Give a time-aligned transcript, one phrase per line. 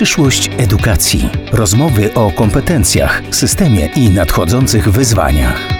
[0.00, 1.28] Przyszłość edukacji.
[1.52, 5.79] Rozmowy o kompetencjach, systemie i nadchodzących wyzwaniach.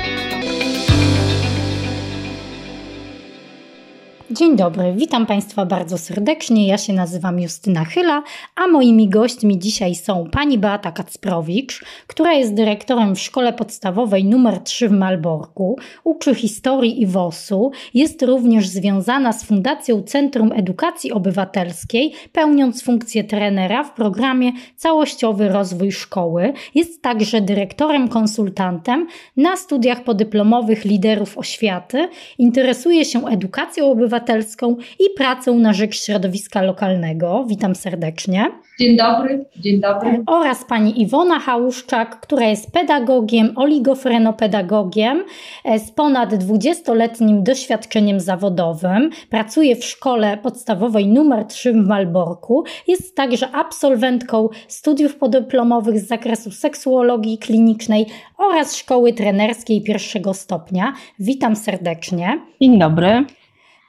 [4.40, 6.66] Dzień dobry, witam Państwa bardzo serdecznie.
[6.66, 8.22] Ja się nazywam Justyna Chyla,
[8.56, 14.60] a moimi gośćmi dzisiaj są pani Beata Kacprowicz, która jest dyrektorem w szkole podstawowej nr
[14.60, 22.12] 3 w Malborku, uczy historii i WOS-u, jest również związana z Fundacją Centrum Edukacji Obywatelskiej,
[22.32, 26.52] pełniąc funkcję trenera w programie Całościowy Rozwój Szkoły.
[26.74, 35.04] Jest także dyrektorem konsultantem na studiach podyplomowych liderów oświaty, interesuje się edukacją obywatelską obywatelską i
[35.16, 37.44] pracą na rzecz środowiska lokalnego.
[37.48, 38.50] Witam serdecznie.
[38.78, 40.22] Dzień dobry, dzień dobry.
[40.26, 45.24] Oraz pani Iwona Hałuszczak, która jest pedagogiem, oligofrenopedagogiem
[45.64, 49.10] e, z ponad 20-letnim doświadczeniem zawodowym.
[49.30, 52.64] Pracuje w szkole podstawowej numer 3 w Malborku.
[52.86, 58.06] Jest także absolwentką studiów podyplomowych z zakresu seksuologii klinicznej
[58.38, 60.92] oraz szkoły trenerskiej pierwszego stopnia.
[61.18, 62.40] Witam serdecznie.
[62.60, 63.24] Dzień dobry.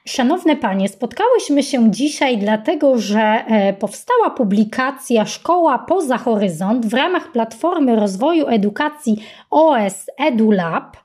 [0.06, 7.32] Szanowne Panie, spotkałyśmy się dzisiaj dlatego, że e, powstała publikacja Szkoła poza horyzont w ramach
[7.32, 10.98] Platformy Rozwoju Edukacji OS EduLab.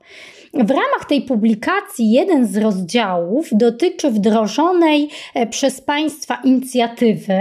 [0.64, 7.38] W ramach tej publikacji jeden z rozdziałów dotyczy wdrożonej e, przez Państwa inicjatywy.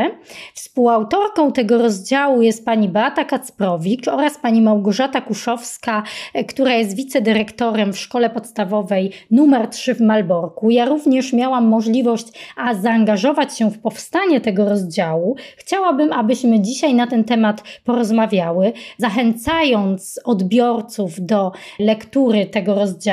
[0.54, 7.94] Współautorką tego rozdziału jest pani Beata Kacprowicz oraz pani Małgorzata Kuszowska, e, która jest wicedyrektorem
[7.94, 10.70] w szkole podstawowej numer 3 w Malborku.
[10.70, 15.36] Ja również miałam możliwość a zaangażować się w powstanie tego rozdziału.
[15.58, 23.05] Chciałabym, abyśmy dzisiaj na ten temat porozmawiały, zachęcając odbiorców do lektury tego rozdziału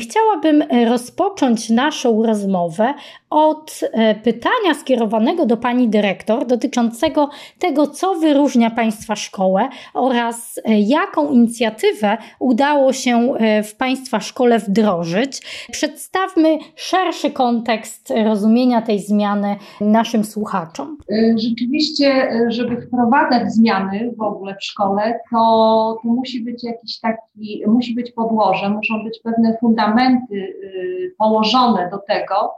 [0.00, 2.94] Chciałabym e, rozpocząć naszą rozmowę
[3.30, 10.80] od e, pytania skierowanego do pani dyrektor dotyczącego tego, co wyróżnia państwa szkołę oraz e,
[10.80, 13.32] jaką inicjatywę udało się
[13.64, 15.42] w państwa szkole wdrożyć.
[15.70, 20.98] Przedstawmy szerszy kontekst rozumienia tej zmiany naszym słuchaczom.
[21.36, 27.94] Rzeczywiście, żeby wprowadzać zmiany w ogóle w szkole, to, to musi być jakiś taki, musi
[27.94, 32.54] być podłoże, muszą być pewne fundamenty y, położone do tego,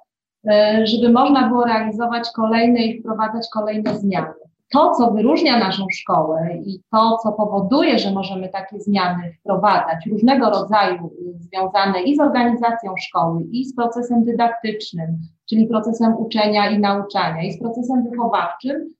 [0.46, 4.34] y, żeby można było realizować kolejne i wprowadzać kolejne zmiany.
[4.72, 10.50] To, co wyróżnia naszą szkołę i to, co powoduje, że możemy takie zmiany wprowadzać, różnego
[10.50, 15.18] rodzaju y, związane i z organizacją szkoły, i z procesem dydaktycznym,
[15.50, 18.94] czyli procesem uczenia i nauczania, i z procesem wychowawczym,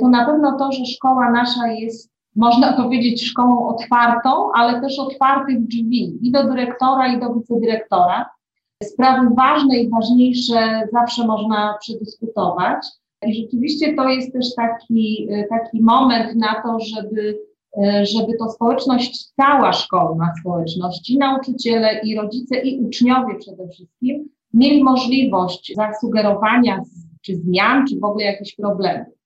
[0.00, 5.66] to na pewno to, że szkoła nasza jest można powiedzieć, szkołą otwartą, ale też otwartych
[5.66, 8.26] drzwi i do dyrektora, i do wicedyrektora.
[8.84, 12.86] Sprawy ważne i ważniejsze zawsze można przedyskutować.
[13.26, 17.38] I rzeczywiście to jest też taki, taki moment na to, żeby,
[18.02, 24.84] żeby to społeczność, cała szkolna społeczność, i nauczyciele, i rodzice, i uczniowie przede wszystkim, mieli
[24.84, 26.82] możliwość zasugerowania
[27.22, 29.19] czy zmian, czy w ogóle jakichś problemów.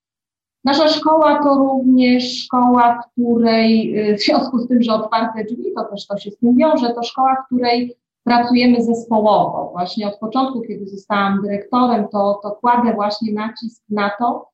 [0.65, 5.85] Nasza szkoła to również szkoła, której, y, w związku z tym, że otwarte drzwi, to
[5.85, 9.69] też to się z tym wiąże, to szkoła, której pracujemy zespołowo.
[9.73, 14.49] Właśnie od początku, kiedy zostałam dyrektorem, to, to kładę właśnie nacisk na to,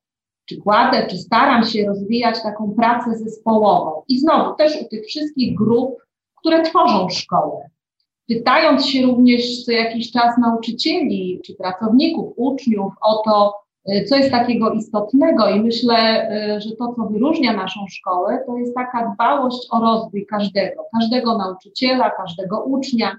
[0.44, 4.02] czy kładę, czy staram się rozwijać taką pracę zespołową.
[4.08, 5.96] I znowu też u tych wszystkich grup,
[6.36, 7.70] które tworzą szkołę.
[8.28, 13.54] Pytając się również co jakiś czas nauczycieli, czy pracowników, uczniów o to,
[14.08, 18.74] co jest takiego istotnego i myślę, y, że to, co wyróżnia naszą szkołę, to jest
[18.74, 23.16] taka dbałość o rozwój każdego, każdego nauczyciela, każdego ucznia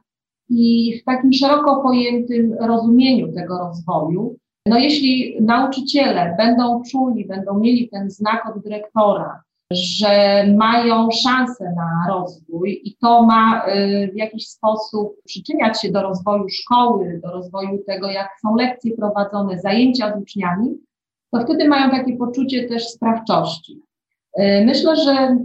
[0.50, 4.36] i w takim szeroko pojętym rozumieniu tego rozwoju.
[4.66, 12.14] No jeśli nauczyciele będą czuli, będą mieli ten znak od dyrektora, że mają szansę na
[12.14, 17.84] rozwój i to ma y, w jakiś sposób przyczyniać się do rozwoju szkoły, do rozwoju
[17.88, 20.78] tego, jak są lekcje prowadzone, zajęcia z uczniami,
[21.32, 23.82] to wtedy mają takie poczucie też sprawczości.
[24.40, 25.38] Y, myślę, że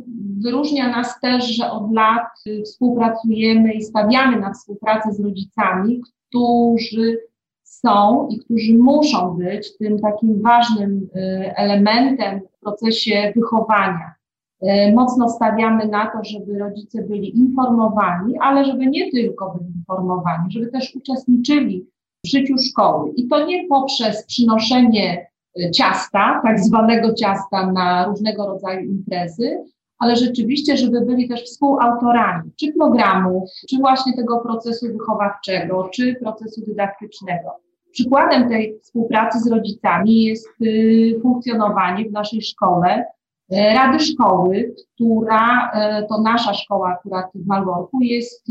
[0.45, 2.29] wyróżnia nas też, że od lat
[2.65, 7.19] współpracujemy i stawiamy na współpracę z rodzicami, którzy
[7.67, 14.16] są i którzy muszą być tym takim ważnym y, elementem w procesie wychowania.
[14.63, 20.51] Y, mocno stawiamy na to, żeby rodzice byli informowani, ale żeby nie tylko byli informowani,
[20.51, 21.87] żeby też uczestniczyli
[22.25, 23.11] w życiu szkoły.
[23.17, 25.27] I to nie poprzez przynoszenie
[25.61, 29.65] y, ciasta, tak zwanego ciasta na różnego rodzaju imprezy,
[29.99, 36.61] ale rzeczywiście, żeby byli też współautorami czy programów, czy właśnie tego procesu wychowawczego, czy procesu
[36.67, 37.51] dydaktycznego.
[37.93, 43.07] Przykładem tej współpracy z rodzicami jest y, funkcjonowanie w naszej szkole e,
[43.51, 45.73] Rady Szkoły, która
[46.09, 48.45] to nasza szkoła akurat w Malborku jest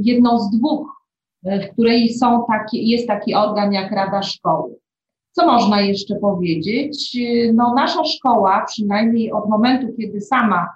[0.00, 0.88] jedną z dwóch,
[1.42, 4.76] w której są takie, jest taki organ jak Rada Szkoły.
[5.32, 7.16] Co można jeszcze powiedzieć?
[7.54, 10.68] No, nasza szkoła, przynajmniej od momentu, kiedy sama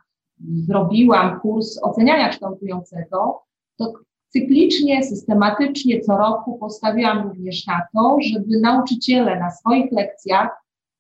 [0.67, 3.43] zrobiłam kurs oceniania kształtującego,
[3.77, 3.93] to
[4.29, 10.49] cyklicznie, systematycznie co roku postawiłam również na to, żeby nauczyciele na swoich lekcjach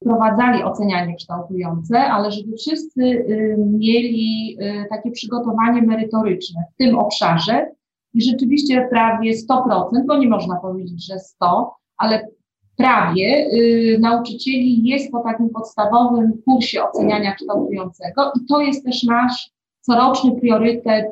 [0.01, 7.67] wprowadzali ocenianie kształtujące, ale żeby wszyscy y, mieli y, takie przygotowanie merytoryczne w tym obszarze
[8.15, 12.29] i rzeczywiście prawie 100%, bo nie można powiedzieć, że 100, ale
[12.77, 19.51] prawie y, nauczycieli jest po takim podstawowym kursie oceniania kształtującego i to jest też nasz
[19.81, 21.07] coroczny priorytet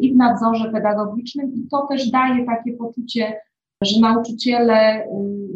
[0.00, 3.40] i w nadzorze pedagogicznym i to też daje takie poczucie,
[3.82, 5.06] że nauczyciele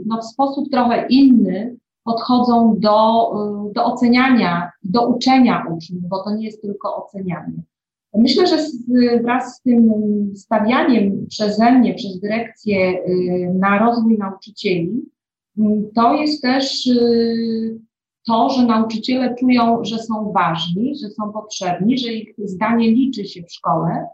[0.06, 1.76] no, w sposób trochę inny
[2.08, 3.31] podchodzą do,
[3.69, 7.62] y, do oceniania, do uczenia uczniów, bo to nie jest tylko ocenianie.
[8.14, 8.56] Myślę, że
[9.22, 9.93] wraz z tym
[10.34, 12.99] stawianiem przeze mnie, przez dyrekcję
[13.55, 15.02] na rozwój nauczycieli,
[15.94, 16.88] to jest też
[18.28, 23.43] to, że nauczyciele czują, że są ważni, że są potrzebni, że ich zdanie liczy się
[23.43, 24.06] w szkole.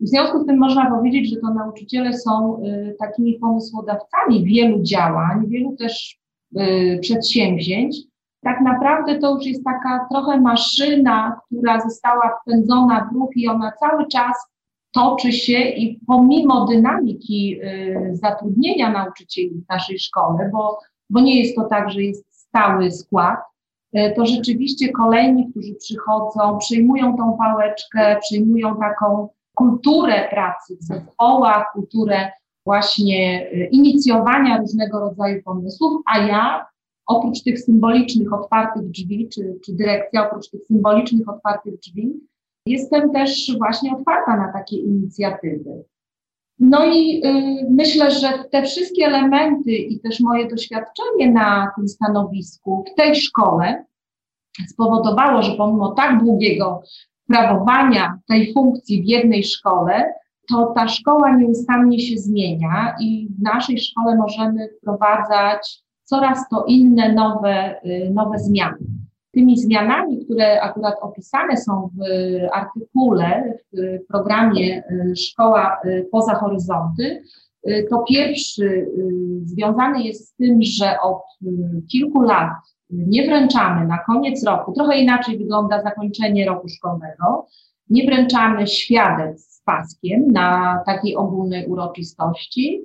[0.00, 5.46] W związku z tym można powiedzieć, że to nauczyciele są y, takimi pomysłodawcami wielu działań,
[5.48, 6.21] wielu też y,
[7.00, 7.96] przedsięwzięć.
[8.44, 13.72] Tak naprawdę to już jest taka trochę maszyna, która została wpędzona w ruch i ona
[13.80, 14.36] cały czas
[14.94, 20.78] toczy się i pomimo dynamiki y, zatrudnienia nauczycieli w naszej szkole, bo,
[21.10, 23.38] bo nie jest to tak, że jest stały skład,
[23.92, 31.66] E, to rzeczywiście kolejni, którzy przychodzą, przyjmują tą pałeczkę, przyjmują taką kulturę pracy w zespołach,
[31.72, 32.30] kulturę
[32.64, 36.66] właśnie e, inicjowania różnego rodzaju pomysłów, a ja
[37.06, 42.12] oprócz tych symbolicznych otwartych drzwi, czy, czy dyrekcja oprócz tych symbolicznych otwartych drzwi,
[42.66, 45.84] jestem też właśnie otwarta na takie inicjatywy.
[46.58, 52.84] No i y, myślę, że te wszystkie elementy i też moje doświadczenie na tym stanowisku
[52.92, 53.84] w tej szkole
[54.68, 56.82] spowodowało, że pomimo tak długiego
[57.24, 60.14] sprawowania tej funkcji w jednej szkole,
[60.48, 67.12] to ta szkoła nieustannie się zmienia i w naszej szkole możemy wprowadzać coraz to inne
[67.12, 68.78] nowe, y, nowe zmiany.
[69.32, 72.00] Tymi zmianami, które akurat opisane są w
[72.52, 77.22] artykule, w programie y, Szkoła y, poza horyzonty,
[77.68, 78.86] y, to pierwszy
[79.44, 81.22] związany jest z tym, że od
[81.92, 82.50] kilku lat
[82.90, 87.46] nie wręczamy na koniec roku, trochę inaczej wygląda zakończenie roku szkolnego,
[87.90, 92.82] nie wręczamy świadectw paskiem na takiej ogólnej uroczystości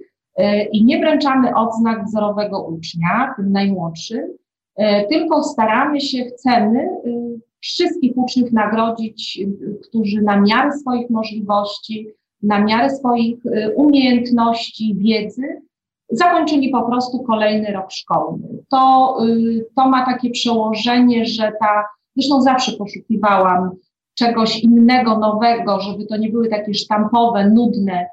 [0.71, 4.37] i nie wręczamy odznak wzorowego ucznia, tym najmłodszym,
[4.77, 9.39] E, tylko staramy się, chcemy y, wszystkich uczniów nagrodzić,
[9.87, 12.07] którzy na miarę swoich możliwości,
[12.43, 13.39] na miarę swoich
[13.75, 15.61] umiejętności, wiedzy
[16.09, 18.47] zakończyli po prostu kolejny rok szkolny.
[18.69, 19.17] To,
[19.75, 21.83] to ma takie przełożenie, że ta,
[22.15, 23.71] zresztą zawsze poszukiwałam
[24.17, 28.07] czegoś innego, nowego, żeby to nie były takie sztampowe, nudne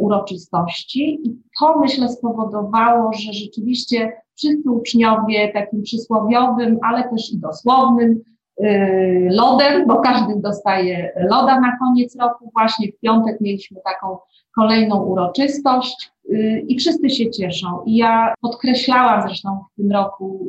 [0.00, 1.20] uroczystości.
[1.24, 8.20] I to myślę spowodowało, że rzeczywiście wszyscy uczniowie takim przysłowiowym, ale też i dosłownym
[8.58, 12.50] yy, lodem, bo każdy dostaje loda na koniec roku.
[12.52, 14.18] Właśnie w piątek mieliśmy taką
[14.54, 17.82] kolejną uroczystość yy, i wszyscy się cieszą.
[17.86, 20.46] I ja podkreślałam zresztą w tym roku,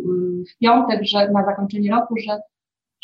[0.53, 2.39] w piątek, że na zakończenie roku, że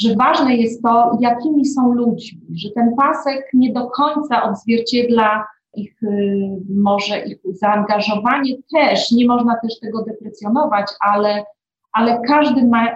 [0.02, 6.04] że ważne jest to, jakimi są ludźmi, że ten pasek nie do końca odzwierciedla ich
[6.04, 11.44] y, może ich zaangażowanie też, nie można też tego deprecjonować, ale,
[11.92, 12.88] ale każdy ma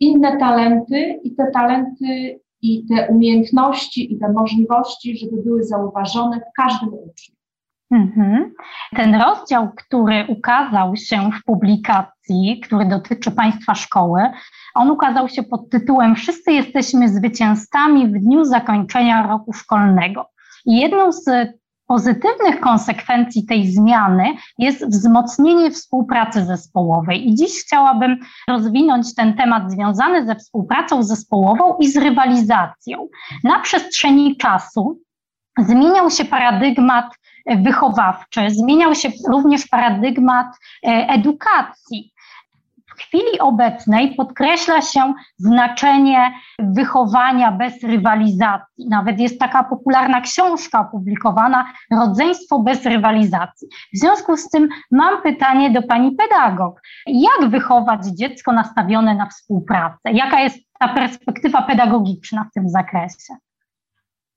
[0.00, 6.52] inne talenty i te talenty i te umiejętności i te możliwości, żeby były zauważone w
[6.56, 7.34] każdym uczniu.
[7.90, 8.54] Mhm.
[8.96, 14.22] Ten rozdział, który ukazał się w publikacji, który dotyczy Państwa szkoły,
[14.74, 20.26] on ukazał się pod tytułem Wszyscy jesteśmy zwycięzcami w dniu zakończenia roku szkolnego.
[20.66, 21.24] I jedną z
[21.86, 24.24] pozytywnych konsekwencji tej zmiany
[24.58, 27.28] jest wzmocnienie współpracy zespołowej.
[27.28, 28.16] I dziś chciałabym
[28.48, 33.08] rozwinąć ten temat związany ze współpracą zespołową i z rywalizacją.
[33.44, 35.00] Na przestrzeni czasu
[35.58, 37.06] zmieniał się paradygmat
[37.56, 40.46] wychowawczy, zmieniał się również paradygmat
[40.86, 42.12] e, edukacji.
[42.98, 48.88] W chwili obecnej podkreśla się znaczenie wychowania bez rywalizacji.
[48.88, 53.68] Nawet jest taka popularna książka opublikowana Rodzeństwo bez rywalizacji.
[53.94, 56.82] W związku z tym mam pytanie do pani pedagog.
[57.06, 60.12] Jak wychować dziecko nastawione na współpracę?
[60.12, 63.34] Jaka jest ta perspektywa pedagogiczna w tym zakresie?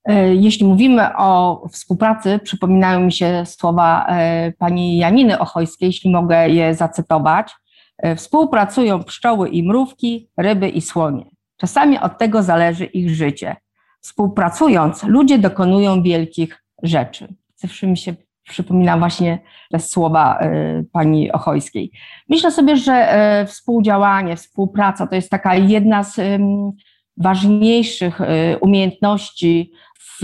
[0.05, 6.49] E, jeśli mówimy o współpracy, przypominają mi się słowa e, pani Janiny Ochojskiej, jeśli mogę
[6.49, 7.53] je zacytować.
[7.97, 11.25] E, współpracują pszczoły i mrówki, ryby i słonie.
[11.57, 13.55] Czasami od tego zależy ich życie.
[14.01, 17.33] Współpracując, ludzie dokonują wielkich rzeczy.
[17.55, 18.13] Zawsze mi się
[18.49, 19.39] przypomina właśnie
[19.71, 20.39] te słowa
[20.91, 21.91] pani Ochojskiej.
[22.29, 26.41] Myślę sobie, że współdziałanie, współpraca to jest taka jedna z
[27.17, 28.19] ważniejszych
[28.61, 30.23] umiejętności w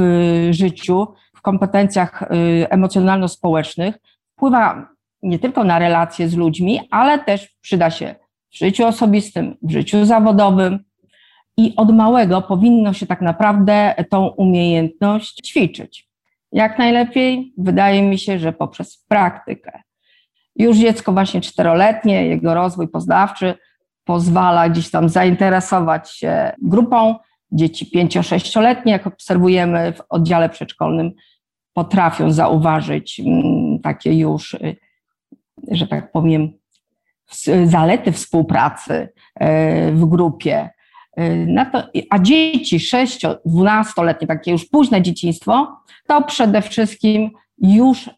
[0.52, 2.24] życiu, w kompetencjach
[2.70, 4.00] emocjonalno-społecznych,
[4.36, 4.90] wpływa
[5.24, 8.16] nie tylko na relacje z ludźmi, ale też przyda się
[8.52, 10.80] w życiu osobistym, w życiu zawodowym.
[11.58, 16.10] I od małego powinno się tak naprawdę tą umiejętność ćwiczyć.
[16.52, 17.54] Jak najlepiej?
[17.58, 19.82] Wydaje mi się, że poprzez praktykę.
[20.56, 23.56] Już dziecko właśnie czteroletnie, jego rozwój poznawczy
[24.04, 27.16] pozwala gdzieś tam zainteresować się grupą,
[27.52, 31.12] dzieci 5-6-letnie, jak obserwujemy w oddziale przedszkolnym,
[31.74, 34.76] potrafią zauważyć mm, takie już, y,
[35.72, 36.52] że tak powiem,
[37.66, 39.10] zalety współpracy y,
[39.92, 40.70] w grupie.
[41.20, 48.10] Y, to, a dzieci 6-12-letnie, takie już późne dzieciństwo, to przede wszystkim już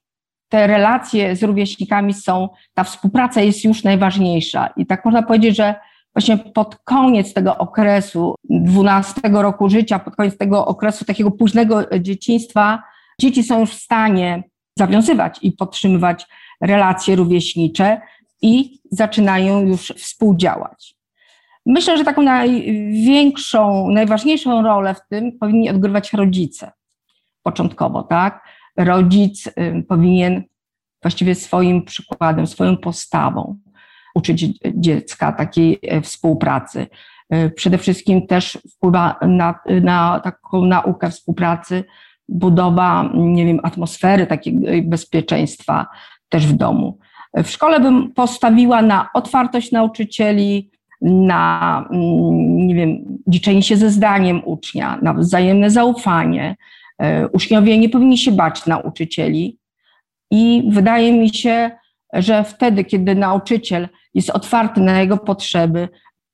[0.49, 4.69] te relacje z rówieśnikami są, ta współpraca jest już najważniejsza.
[4.77, 5.75] I tak można powiedzieć, że
[6.15, 12.83] właśnie pod koniec tego okresu 12 roku życia, pod koniec tego okresu takiego późnego dzieciństwa,
[13.21, 14.43] dzieci są już w stanie
[14.77, 16.25] zawiązywać i podtrzymywać
[16.61, 18.01] relacje rówieśnicze
[18.41, 20.95] i zaczynają już współdziałać.
[21.65, 26.71] Myślę, że taką największą, najważniejszą rolę w tym powinni odgrywać rodzice
[27.43, 28.43] początkowo, tak?
[28.77, 29.49] Rodzic
[29.87, 30.43] powinien
[31.01, 33.59] właściwie swoim przykładem, swoją postawą
[34.15, 36.87] uczyć dziecka takiej e, współpracy.
[37.29, 41.83] E, przede wszystkim też wpływa na, na taką naukę współpracy
[42.29, 45.87] budowa, nie wiem, atmosfery takiego bezpieczeństwa
[46.29, 46.97] też w domu.
[47.43, 50.69] W szkole bym postawiła na otwartość nauczycieli,
[51.01, 56.55] na, mm, nie wiem, liczenie się ze zdaniem ucznia, na wzajemne zaufanie.
[57.01, 59.57] E, uczniowie nie powinni się bać nauczycieli
[60.31, 61.71] i wydaje mi się,
[62.13, 65.89] że wtedy, kiedy nauczyciel jest otwarty na jego potrzeby,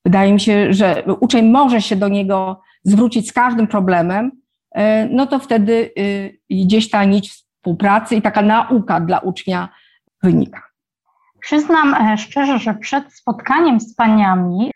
[0.05, 4.31] wydaje mi się, że uczeń może się do niego zwrócić z każdym problemem,
[4.71, 9.69] e, no to wtedy y, gdzieś ta nić współpracy i taka nauka dla ucznia
[10.25, 10.61] wynika.
[11.39, 14.71] Przyznam e, szczerze, że przed spotkaniem z paniami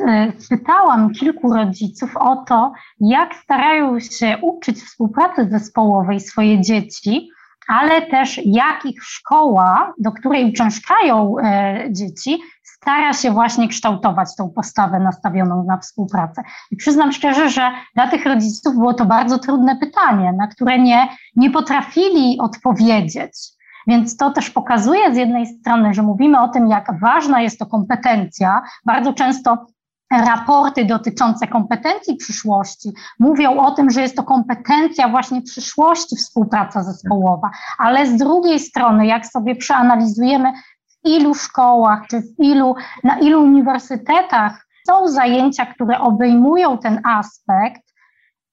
[0.00, 7.30] e, pytałam kilku rodziców o to, jak starają się uczyć współpracy zespołowej swoje dzieci,
[7.68, 14.50] ale też jak ich szkoła, do której uczęszczają e, dzieci, stara się właśnie kształtować tą
[14.50, 16.42] postawę nastawioną na współpracę.
[16.70, 21.08] I przyznam szczerze, że dla tych rodziców było to bardzo trudne pytanie, na które nie,
[21.36, 23.57] nie potrafili odpowiedzieć.
[23.88, 27.66] Więc to też pokazuje z jednej strony, że mówimy o tym, jak ważna jest to
[27.66, 28.62] kompetencja.
[28.84, 29.66] Bardzo często
[30.10, 37.50] raporty dotyczące kompetencji przyszłości mówią o tym, że jest to kompetencja właśnie przyszłości współpraca zespołowa,
[37.78, 40.52] ale z drugiej strony, jak sobie przeanalizujemy,
[40.88, 47.82] w ilu szkołach czy w ilu, na ilu uniwersytetach są zajęcia, które obejmują ten aspekt,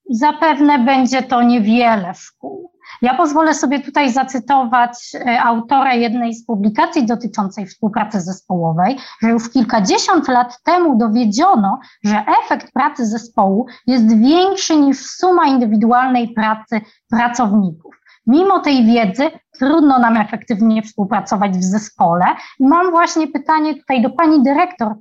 [0.10, 2.65] zapewne będzie to niewiele szkół.
[3.02, 9.50] Ja pozwolę sobie tutaj zacytować e, autora jednej z publikacji dotyczącej współpracy zespołowej, że już
[9.50, 17.96] kilkadziesiąt lat temu dowiedziono, że efekt pracy zespołu jest większy niż suma indywidualnej pracy pracowników.
[18.28, 22.26] Mimo tej wiedzy trudno nam efektywnie współpracować w zespole.
[22.60, 24.96] I mam właśnie pytanie tutaj do pani dyrektor.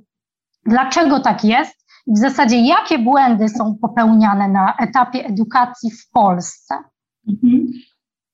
[0.65, 1.85] Dlaczego tak jest?
[2.07, 6.75] W zasadzie jakie błędy są popełniane na etapie edukacji w Polsce?
[7.27, 7.67] Mhm.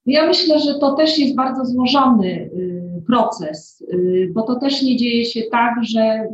[0.05, 4.97] Ja myślę, że to też jest bardzo złożony y, proces, y, bo to też nie
[4.97, 6.27] dzieje się tak, że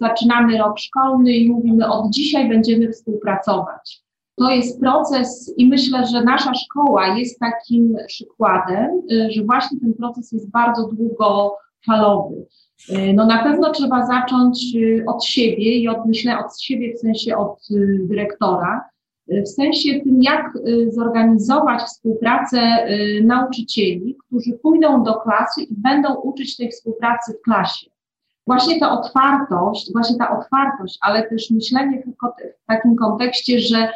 [0.00, 4.04] zaczynamy rok szkolny i mówimy od dzisiaj będziemy współpracować.
[4.36, 9.94] To jest proces i myślę, że nasza szkoła jest takim przykładem, y, że właśnie ten
[9.94, 12.46] proces jest bardzo długofalowy.
[13.14, 17.68] No na pewno trzeba zacząć od siebie i od myślę od siebie w sensie od
[17.98, 18.84] dyrektora,
[19.28, 26.14] w sensie tym, jak y, zorganizować współpracę y, nauczycieli, którzy pójdą do klasy i będą
[26.14, 27.90] uczyć tej współpracy w klasie.
[28.46, 32.02] właśnie ta otwartość, właśnie ta otwartość, ale też myślenie
[32.62, 33.88] w takim kontekście, że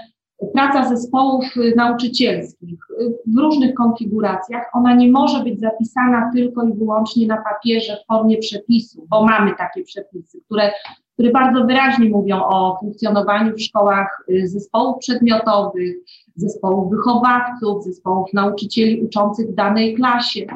[0.52, 1.44] praca zespołów
[1.76, 2.78] nauczycielskich
[3.26, 8.38] w różnych konfiguracjach, ona nie może być zapisana tylko i wyłącznie na papierze w formie
[8.38, 10.72] przepisu, bo mamy takie przepisy, które,
[11.18, 15.96] które bardzo wyraźnie mówią o funkcjonowaniu w szkołach zespołów przedmiotowych,
[16.34, 20.46] zespołów wychowawców, zespołów nauczycieli uczących w danej klasie.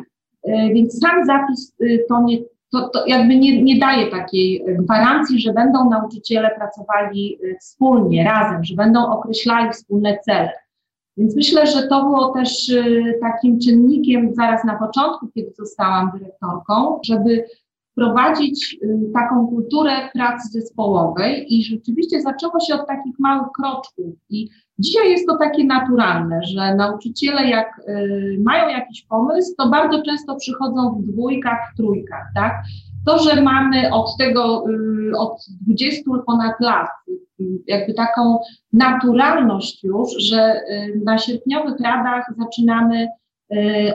[0.75, 1.75] Więc sam zapis
[2.09, 2.39] to nie,
[2.73, 8.65] to, to jakby nie, nie daje takiej gwarancji, że będą nauczyciele pracowali y, wspólnie, razem,
[8.65, 10.51] że będą określali wspólne cele.
[11.17, 17.01] Więc myślę, że to było też y, takim czynnikiem zaraz na początku, kiedy zostałam dyrektorką,
[17.05, 17.45] żeby
[17.93, 24.49] wprowadzić y, taką kulturę pracy zespołowej i rzeczywiście zaczęło się od takich małych kroczków i
[24.79, 30.37] dzisiaj jest to takie naturalne, że nauczyciele jak y, mają jakiś pomysł, to bardzo często
[30.37, 32.53] przychodzą w dwójkach, w trójkach, tak?
[33.07, 36.89] To, że mamy od tego, y, od 20 ponad lat,
[37.67, 38.39] jakby taką
[38.73, 40.61] naturalność już, że
[41.05, 43.09] na sierpniowych radach zaczynamy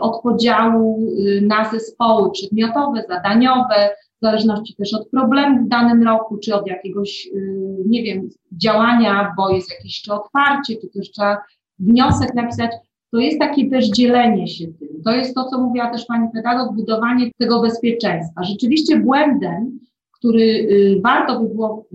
[0.02, 3.90] od podziału y, na zespoły przedmiotowe, zadaniowe,
[4.22, 9.34] w zależności też od problemu w danym roku, czy od jakiegoś, y, nie wiem, działania,
[9.38, 11.38] bo jest jakieś czy otwarcie, czy też trzeba
[11.80, 12.72] wniosek napisać.
[13.12, 14.88] To jest takie też dzielenie się tym.
[15.06, 18.44] To jest to, co mówiła też pani pedagog, budowanie tego bezpieczeństwa.
[18.44, 19.80] Rzeczywiście błędem,
[20.12, 20.68] który
[21.04, 21.86] warto by było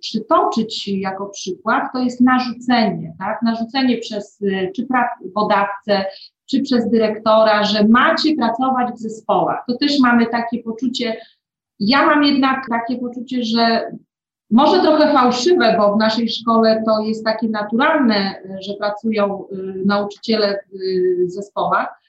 [0.00, 3.42] przytoczyć jako przykład, to jest narzucenie, tak?
[3.42, 4.44] Narzucenie przez
[4.76, 6.04] czy pracodawcę,
[6.50, 9.64] czy przez dyrektora, że macie pracować w zespołach.
[9.68, 11.16] To też mamy takie poczucie,
[11.80, 13.92] ja mam jednak takie poczucie, że
[14.50, 20.58] może trochę fałszywe, bo w naszej szkole to jest takie naturalne, że pracują y, nauczyciele
[21.26, 22.02] w zespołach,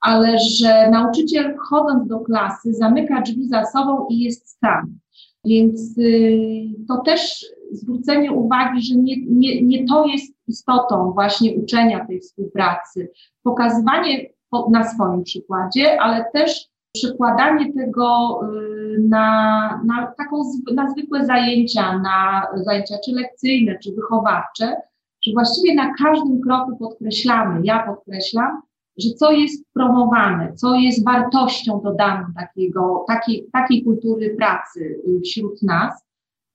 [0.00, 4.98] ale że nauczyciel chodząc do klasy zamyka drzwi za sobą i jest sam.
[5.44, 12.06] Więc y, to też zwrócenie uwagi, że nie, nie, nie to jest istotą właśnie uczenia
[12.06, 13.10] tej współpracy,
[13.42, 14.26] pokazywanie
[14.70, 20.42] na swoim przykładzie, ale też przekładanie tego y, na, na taką
[20.74, 24.76] na zwykłe zajęcia, na zajęcia czy lekcyjne, czy wychowawcze,
[25.22, 28.62] że właściwie na każdym kroku podkreślamy, ja podkreślam,
[28.98, 35.62] że co jest promowane, co jest wartością dodaną takiego, takiej, takiej kultury pracy y, wśród
[35.62, 36.05] nas.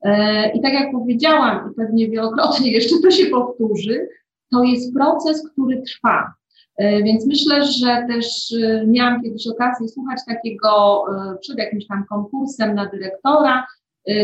[0.04, 4.08] E, I tak jak powiedziałam, i pewnie wielokrotnie jeszcze to się powtórzy,
[4.52, 6.34] to jest proces, który trwa.
[6.78, 11.04] E, więc myślę, że też e, miałam kiedyś okazję słuchać takiego
[11.42, 13.68] przed jakimś tam konkursem na dyrektora,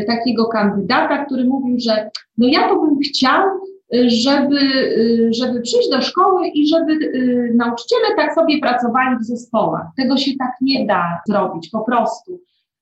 [0.08, 3.44] takiego kandydata, który mówił, że no ja to bym chciał,
[4.08, 4.60] żeby,
[5.32, 7.12] żeby przyjść do szkoły i żeby
[7.56, 9.88] nauczyciele tak sobie pracowali w zespołach.
[9.98, 12.40] Tego się tak nie da zrobić po prostu.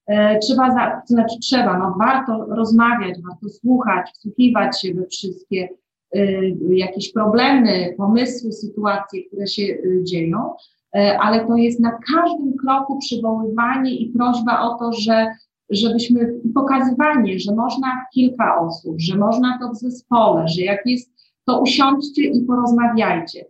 [0.08, 5.70] E, trzeba, za, to znaczy trzeba, no warto rozmawiać, warto słuchać, wsłuchiwać się we wszystkie
[6.16, 10.54] y, jakieś problemy, pomysły, sytuacje, które się y, dzieją,
[10.96, 15.28] y, ale to jest na każdym kroku przywoływanie i prośba o to, że
[15.70, 21.16] żebyśmy pokazywanie, że można kilka osób, że można to w zespole, że jak jest,
[21.46, 23.46] to usiądźcie i porozmawiajcie.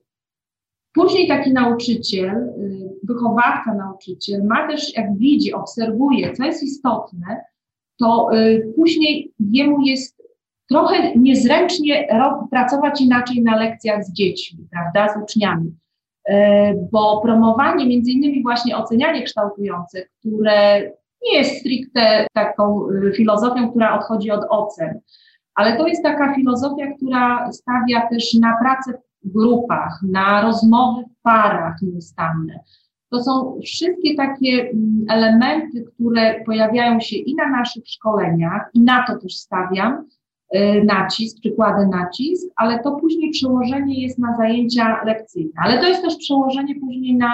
[0.96, 7.42] Później taki nauczyciel, y, wychowawca nauczyciel ma też, jak widzi, obserwuje, co jest istotne,
[8.00, 10.24] to y, później jemu jest
[10.70, 12.08] trochę niezręcznie
[12.52, 15.76] pracować inaczej na lekcjach z dziećmi, prawda, z uczniami.
[16.30, 16.34] Y,
[16.92, 20.82] bo promowanie, między innymi właśnie ocenianie kształtujące, które
[21.24, 25.00] nie jest stricte taką filozofią, która odchodzi od ocen,
[25.56, 28.94] ale to jest taka filozofia, która stawia też na pracę
[29.26, 32.60] grupach, na rozmowy w parach nieustanne.
[33.12, 39.06] To są wszystkie takie mm, elementy, które pojawiają się i na naszych szkoleniach, i na
[39.08, 40.06] to też stawiam
[40.56, 45.52] y, nacisk, przykładę nacisk, ale to później przełożenie jest na zajęcia lekcyjne.
[45.64, 47.34] Ale to jest też przełożenie później na,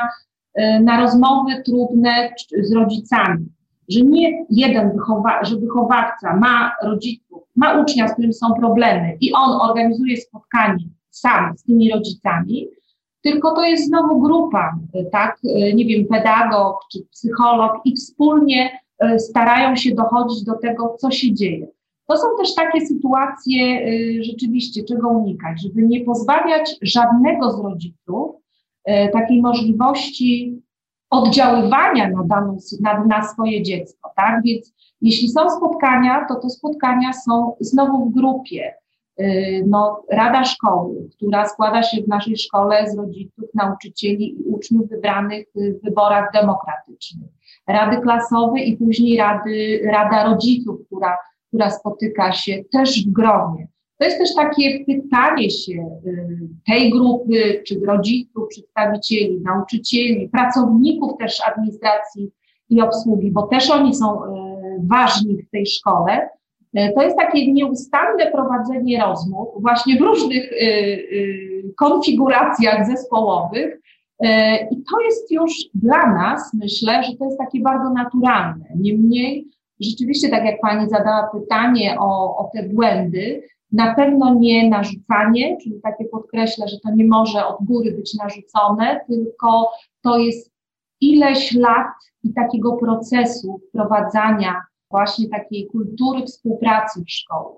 [0.59, 2.29] y, na rozmowy trudne
[2.61, 3.45] z rodzicami,
[3.89, 9.33] że nie jeden wychowa, że wychowawca ma rodziców, ma ucznia, z którym są problemy i
[9.33, 12.67] on organizuje spotkanie sam z tymi rodzicami,
[13.21, 14.75] tylko to jest znowu grupa,
[15.11, 15.37] tak,
[15.75, 21.33] nie wiem, pedagog czy psycholog i wspólnie e, starają się dochodzić do tego, co się
[21.33, 21.67] dzieje.
[22.07, 28.35] To są też takie sytuacje e, rzeczywiście, czego unikać, żeby nie pozbawiać żadnego z rodziców
[28.85, 30.61] e, takiej możliwości
[31.09, 34.41] oddziaływania na, daną, na, na swoje dziecko, tak?
[34.43, 38.73] Więc jeśli są spotkania, to te spotkania są znowu w grupie.
[39.19, 44.89] Y, no, Rada Szkoły, która składa się w naszej szkole z rodziców, nauczycieli i uczniów
[44.89, 47.29] wybranych w wyborach demokratycznych.
[47.67, 53.67] rady klasowe i później rady, rada rodziców, która, która spotyka się też w gronie.
[53.97, 61.41] To jest też takie pytanie się y, tej grupy, czy rodziców, przedstawicieli, nauczycieli, pracowników też
[61.47, 62.31] administracji
[62.69, 64.27] i obsługi, bo też oni są y,
[64.89, 66.29] ważni w tej szkole.
[66.77, 70.49] Y, to jest takie nieustanne prowadzenie rozmów właśnie w różnych
[71.77, 73.81] konfiguracjach zespołowych.
[74.71, 78.65] I to jest już dla nas, myślę, że to jest takie bardzo naturalne.
[78.75, 79.47] Niemniej,
[79.79, 85.81] rzeczywiście, tak jak Pani zadała pytanie o, o te błędy, na pewno nie narzucanie, czyli
[85.83, 90.51] takie podkreślę, że to nie może od góry być narzucone, tylko to jest
[91.01, 91.87] ileś lat
[92.23, 94.55] i takiego procesu wprowadzania
[94.91, 97.55] właśnie takiej kultury współpracy w szkole.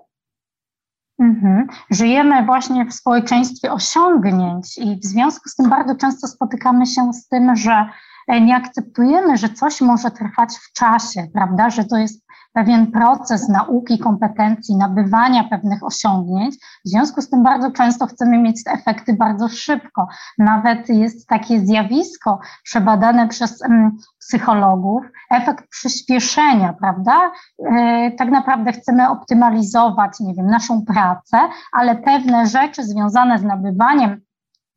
[1.18, 1.66] Mhm.
[1.90, 7.28] Żyjemy właśnie w społeczeństwie osiągnięć i w związku z tym bardzo często spotykamy się z
[7.28, 7.86] tym, że
[8.28, 13.98] nie akceptujemy, że coś może trwać w czasie, prawda, że to jest pewien proces nauki,
[13.98, 16.56] kompetencji, nabywania pewnych osiągnięć.
[16.84, 20.08] W związku z tym bardzo często chcemy mieć te efekty bardzo szybko.
[20.38, 27.32] Nawet jest takie zjawisko przebadane przez um, psychologów, efekt przyspieszenia, prawda?
[27.76, 31.38] E, tak naprawdę chcemy optymalizować, nie wiem, naszą pracę,
[31.72, 34.20] ale pewne rzeczy związane z nabywaniem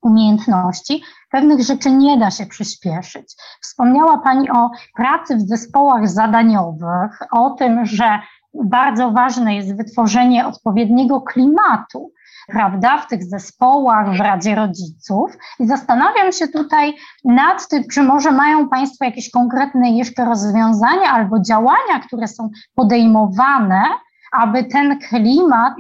[0.08, 3.36] umiejętności, pewnych rzeczy nie da się przyspieszyć.
[3.62, 8.20] Wspomniała Pani o pracy w zespołach zadaniowych, o tym, że
[8.64, 12.12] bardzo ważne jest wytworzenie odpowiedniego klimatu,
[12.48, 15.38] prawda, w tych zespołach, w Radzie Rodziców.
[15.60, 16.94] I zastanawiam się tutaj
[17.26, 23.84] nad tym, czy może mają Państwo jakieś konkretne jeszcze rozwiązania albo działania, które są podejmowane,
[24.32, 25.74] aby ten klimat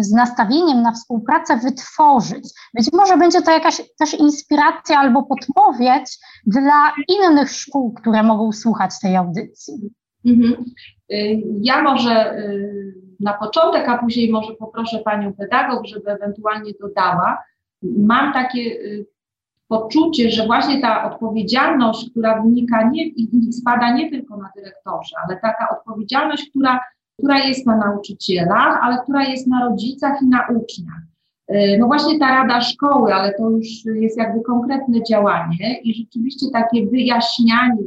[0.00, 2.48] z nastawieniem na współpracę wytworzyć.
[2.74, 8.90] Być może będzie to jakaś też inspiracja albo podpowiedź dla innych szkół, które mogą słuchać
[9.02, 9.74] tej audycji.
[10.26, 10.64] Mhm.
[11.12, 17.38] Y, ja może y, na początek, a później może poproszę panią pedagog, żeby ewentualnie dodała.
[17.82, 19.06] Mam takie y,
[19.68, 23.04] poczucie, że właśnie ta odpowiedzialność, która wynika nie,
[23.52, 26.80] spada nie tylko na dyrektorze, ale taka odpowiedzialność, która
[27.18, 31.02] która jest na nauczycielach, ale która jest na rodzicach i na uczniach.
[31.48, 36.46] E, no właśnie ta rada szkoły, ale to już jest jakby konkretne działanie i rzeczywiście
[36.52, 37.82] takie wyjaśnianie,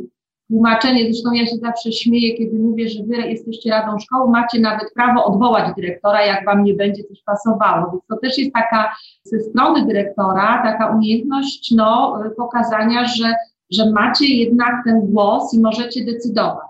[0.47, 4.93] tłumaczenie, zresztą ja się zawsze śmieję, kiedy mówię, że wy jesteście radą szkoły, macie nawet
[4.93, 9.39] prawo odwołać dyrektora, jak wam nie będzie coś pasowało, więc to też jest taka ze
[9.39, 13.33] strony dyrektora taka umiejętność no, pokazania, że,
[13.71, 16.67] że macie jednak ten głos i możecie decydować.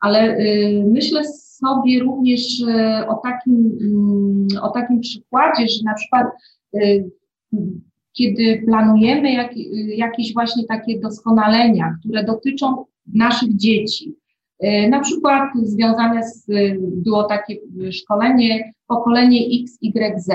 [0.00, 1.24] Ale y, myślę
[1.58, 6.26] sobie również e, o takim, mm, o takim przykładzie, że na przykład
[6.74, 6.78] e,
[8.12, 9.50] kiedy planujemy jak,
[9.96, 14.14] jakieś właśnie takie doskonalenia, które dotyczą naszych dzieci,
[14.60, 16.46] e, na przykład związane z,
[16.80, 17.56] było takie
[17.90, 20.28] szkolenie pokolenie XYZ,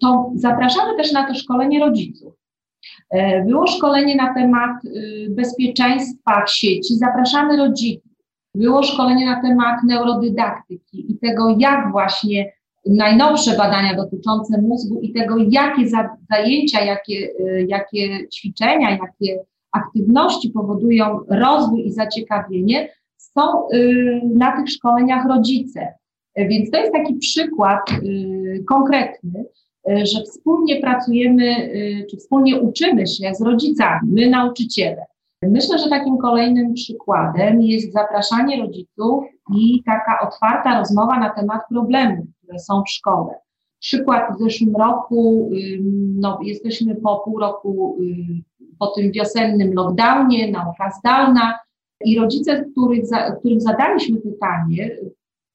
[0.00, 2.34] to zapraszamy też na to szkolenie rodziców.
[3.46, 4.76] Było szkolenie na temat
[5.30, 8.07] bezpieczeństwa w sieci, zapraszamy rodziców.
[8.54, 12.52] Było szkolenie na temat neurodydaktyki i tego, jak właśnie
[12.86, 15.82] najnowsze badania dotyczące mózgu i tego, jakie
[16.30, 24.70] zajęcia, jakie, y, jakie ćwiczenia, jakie aktywności powodują rozwój i zaciekawienie, są y, na tych
[24.70, 25.94] szkoleniach rodzice.
[26.36, 29.44] Więc to jest taki przykład y, konkretny,
[29.88, 31.70] że wspólnie pracujemy,
[32.10, 35.04] czy wspólnie uczymy się z rodzicami, my nauczyciele.
[35.42, 39.24] Myślę, że takim kolejnym przykładem jest zapraszanie rodziców
[39.56, 43.34] i taka otwarta rozmowa na temat problemów, które są w szkole.
[43.80, 45.50] Przykład w zeszłym roku,
[46.14, 47.98] no, jesteśmy po pół roku
[48.78, 51.58] po tym wiosennym lockdownie, nauka zdalna
[52.04, 53.04] i rodzice, których,
[53.38, 54.90] którym zadaliśmy pytanie,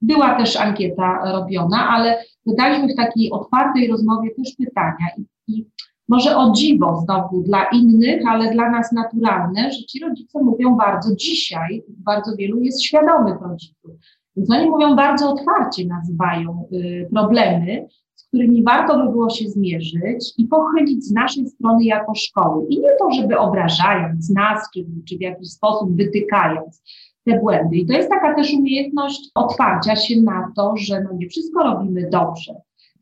[0.02, 5.65] była też ankieta robiona, ale zadaliśmy w takiej otwartej rozmowie też pytania i, i
[6.10, 11.16] może o dziwo znowu dla innych, ale dla nas naturalne, że ci rodzice mówią bardzo
[11.16, 13.92] dzisiaj, bardzo wielu jest świadomych rodziców.
[14.36, 20.34] Więc oni mówią bardzo otwarcie, nazywają y, problemy, z którymi warto by było się zmierzyć
[20.38, 22.66] i pochylić z naszej strony jako szkoły.
[22.70, 26.84] I nie to, żeby obrażając nas, czy, czy w jakiś sposób wytykając
[27.26, 27.76] te błędy.
[27.76, 32.10] I to jest taka też umiejętność otwarcia się na to, że no nie wszystko robimy
[32.10, 32.54] dobrze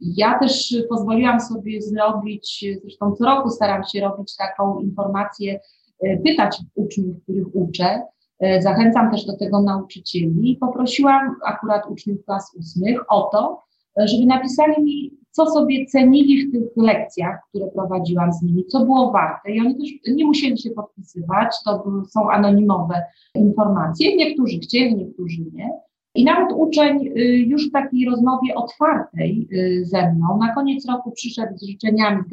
[0.01, 5.59] ja też pozwoliłam sobie zrobić, zresztą co roku staram się robić taką informację,
[6.03, 8.01] e, pytać uczniów, których uczę.
[8.39, 13.61] E, zachęcam też do tego nauczycieli poprosiłam akurat uczniów klas ósmych o to,
[14.07, 19.11] żeby napisali mi co sobie cenili w tych lekcjach, które prowadziłam z nimi, co było
[19.11, 19.51] warte.
[19.51, 23.03] I oni też nie musieli się podpisywać, to są anonimowe
[23.35, 24.17] informacje.
[24.17, 25.69] Niektórzy chcieli, niektórzy nie.
[26.15, 31.11] I nawet uczeń y, już w takiej rozmowie otwartej y, ze mną na koniec roku
[31.11, 32.23] przyszedł z życzeniami,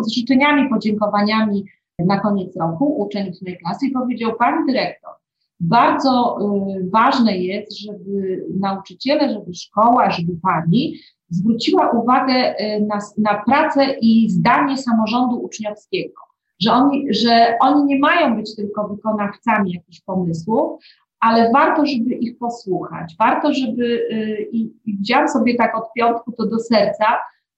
[0.00, 1.64] z życzeniami, podziękowaniami
[1.98, 5.12] na koniec roku, uczeń ósmej klasy i powiedział, pani dyrektor,
[5.60, 10.94] bardzo y, ważne jest, żeby nauczyciele, żeby szkoła, żeby pani
[11.30, 16.22] zwróciła uwagę na, na pracę i zdanie samorządu uczniowskiego.
[16.60, 20.80] Że oni, że oni nie mają być tylko wykonawcami jakichś pomysłów,
[21.20, 23.16] ale warto, żeby ich posłuchać.
[23.18, 27.06] Warto, żeby, y, i, i wziąłem sobie tak od piątku to do serca,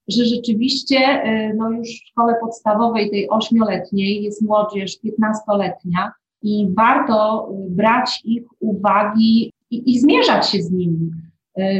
[0.07, 7.49] że rzeczywiście y, no już w szkole podstawowej, tej ośmioletniej, jest młodzież piętnastoletnia i warto
[7.51, 11.11] y, brać ich uwagi i, i zmierzać się z nimi.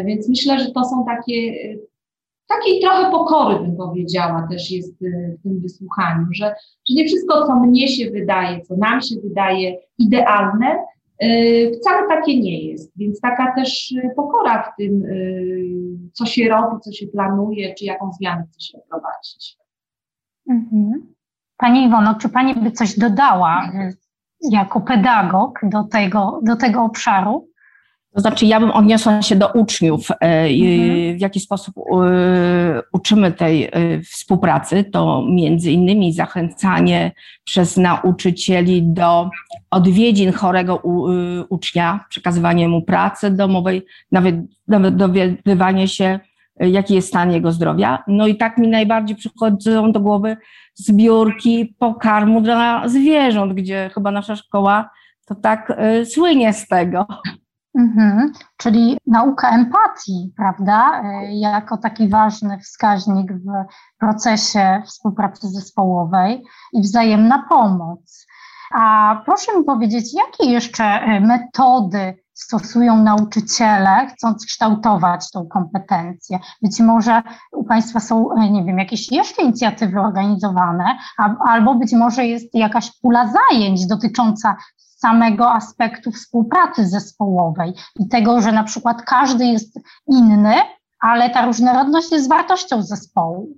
[0.05, 1.53] Więc myślę, że to są takie,
[2.47, 4.93] takiej trochę pokory, bym powiedziała, też jest
[5.39, 6.45] w tym wysłuchaniu, że,
[6.89, 10.77] że nie wszystko, co mnie się wydaje, co nam się wydaje idealne,
[11.79, 16.81] wcale takie nie jest, więc taka też y, pokora w tym, y, co się robi,
[16.81, 19.57] co się planuje, czy jaką zmianę chce się wprowadzić.
[20.49, 21.13] Mhm.
[21.57, 23.71] Pani Iwono, czy Pani by coś dodała
[24.51, 27.50] jako pedagog do tego, do tego obszaru?
[28.13, 31.17] To znaczy, ja bym odniosła się do uczniów, e, mhm.
[31.17, 33.69] w jaki sposób e, uczymy tej e,
[34.01, 34.83] współpracy.
[34.83, 37.11] To między innymi zachęcanie
[37.43, 39.29] przez nauczycieli do
[39.71, 40.81] odwiedzin chorego
[41.49, 44.35] ucznia, przekazywanie mu pracy domowej, nawet,
[44.67, 46.19] nawet dowiadywanie się,
[46.59, 48.03] jaki jest stan jego zdrowia.
[48.07, 50.37] No i tak mi najbardziej przychodzą do głowy
[50.73, 54.89] zbiórki pokarmu dla zwierząt, gdzie chyba nasza szkoła
[55.25, 55.73] to tak
[56.05, 57.07] słynie z tego.
[57.75, 58.31] Mhm.
[58.57, 63.47] Czyli nauka empatii, prawda, e, jako taki ważny wskaźnik w
[63.99, 68.27] procesie współpracy zespołowej i wzajemna pomoc.
[68.73, 76.39] A proszę mi powiedzieć, jakie jeszcze e, metody stosują nauczyciele, chcąc kształtować tą kompetencję?
[76.61, 80.97] Być może u Państwa są, e, nie wiem, jakieś jeszcze inicjatywy organizowane,
[81.47, 84.55] albo być może jest jakaś pula zajęć dotycząca
[85.01, 90.53] samego aspektu współpracy zespołowej i tego, że na przykład każdy jest inny,
[90.99, 93.57] ale ta różnorodność jest wartością zespołu.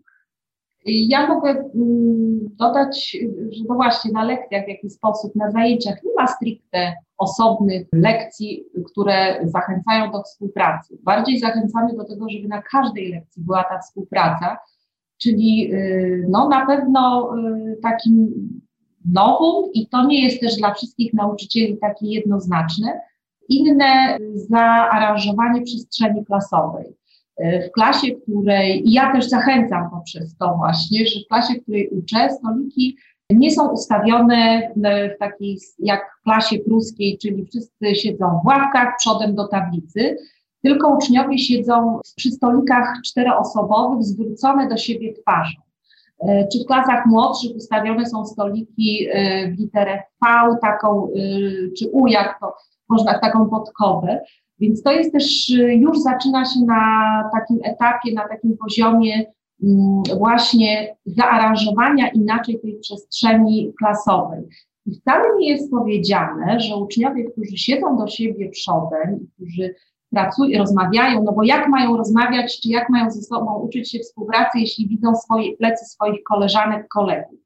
[0.85, 3.17] Ja mogę mm, dodać,
[3.51, 8.65] że to właśnie na lekcjach w jakiś sposób, na zajęciach nie ma stricte osobnych lekcji,
[8.91, 10.97] które zachęcają do współpracy.
[11.03, 14.57] Bardziej zachęcamy do tego, żeby na każdej lekcji była ta współpraca,
[15.21, 18.33] czyli y, no, na pewno y, takim
[19.05, 23.01] novum i to nie jest też dla wszystkich nauczycieli takie jednoznaczne.
[23.49, 26.85] Inne zaaranżowanie przestrzeni klasowej.
[27.39, 32.29] W klasie, której, i ja też zachęcam poprzez to właśnie, że w klasie, której uczę,
[32.29, 32.97] stoliki
[33.29, 34.71] nie są ustawione
[35.15, 40.17] w takiej jak w klasie pruskiej, czyli wszyscy siedzą w ławkach przodem do tablicy,
[40.63, 45.61] tylko uczniowie siedzą przy stolikach czteroosobowych zwrócone do siebie twarzą.
[46.27, 51.09] E, czy w klasach młodszych ustawione są stoliki e, w literę V, taką, e,
[51.77, 52.53] czy U, jak to
[52.89, 54.21] można, taką podkowę.
[54.59, 59.25] Więc to jest też, już zaczyna się na takim etapie, na takim poziomie
[59.63, 64.41] mm, właśnie zaaranżowania inaczej tej przestrzeni klasowej.
[64.85, 69.75] I wcale nie jest powiedziane, że uczniowie, którzy siedzą do siebie przodem, którzy
[70.13, 74.59] pracują, rozmawiają, no bo jak mają rozmawiać, czy jak mają ze sobą uczyć się współpracy,
[74.59, 77.39] jeśli widzą swoje plecy swoich koleżanek, kolegów.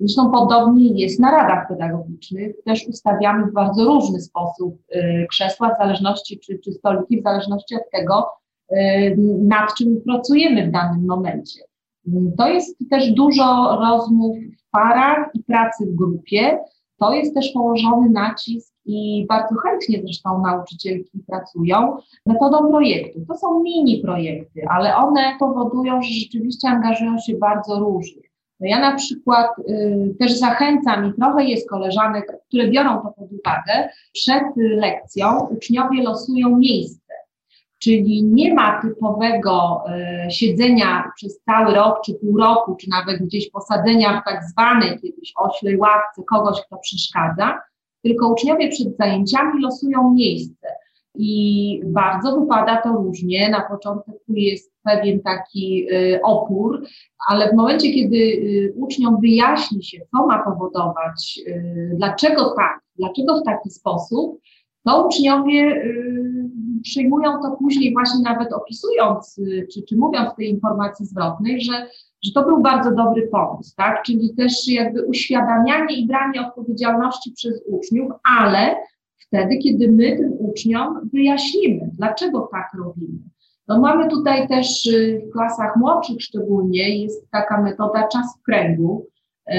[0.00, 2.56] Zresztą podobnie jest na radach pedagogicznych.
[2.64, 7.74] Też ustawiamy w bardzo różny sposób y, krzesła, w zależności czy, czy stoliki, w zależności
[7.74, 8.26] od tego,
[8.72, 11.60] y, nad czym pracujemy w danym momencie.
[12.38, 16.58] To jest też dużo rozmów w parach i pracy w grupie.
[16.98, 23.20] To jest też położony nacisk i bardzo chętnie zresztą nauczycielki pracują metodą projektu.
[23.28, 28.22] To są mini projekty, ale one powodują, że rzeczywiście angażują się bardzo różnie.
[28.60, 33.32] No ja na przykład y, też zachęcam i trochę jest koleżanek, które biorą to pod
[33.32, 33.88] uwagę.
[34.12, 37.12] Przed lekcją uczniowie losują miejsce,
[37.78, 39.84] czyli nie ma typowego
[40.26, 44.90] y, siedzenia przez cały rok, czy pół roku, czy nawet gdzieś posadzenia w tak zwanej
[44.90, 47.58] kiedyś oślej ławce kogoś, kto przeszkadza,
[48.02, 50.68] tylko uczniowie przed zajęciami losują miejsce.
[51.14, 53.48] I bardzo wypada to różnie.
[53.50, 56.82] Na początku jest pewien taki y, opór,
[57.28, 63.40] ale w momencie, kiedy y, uczniom wyjaśni się, co ma powodować, y, dlaczego tak, dlaczego
[63.40, 64.40] w taki sposób,
[64.84, 65.82] to uczniowie
[66.82, 69.40] przyjmują to później właśnie nawet opisując,
[69.74, 71.86] czy, czy mówiąc tej informacji zwrotnej, że,
[72.24, 74.02] że to był bardzo dobry pomysł, tak?
[74.02, 78.76] Czyli też jakby uświadamianie i branie odpowiedzialności przez uczniów, ale
[79.18, 83.18] wtedy, kiedy my tym uczniom wyjaśnimy, dlaczego tak robimy.
[83.68, 89.06] No mamy tutaj też y, w klasach młodszych szczególnie jest taka metoda czas w kręgu,
[89.50, 89.54] y,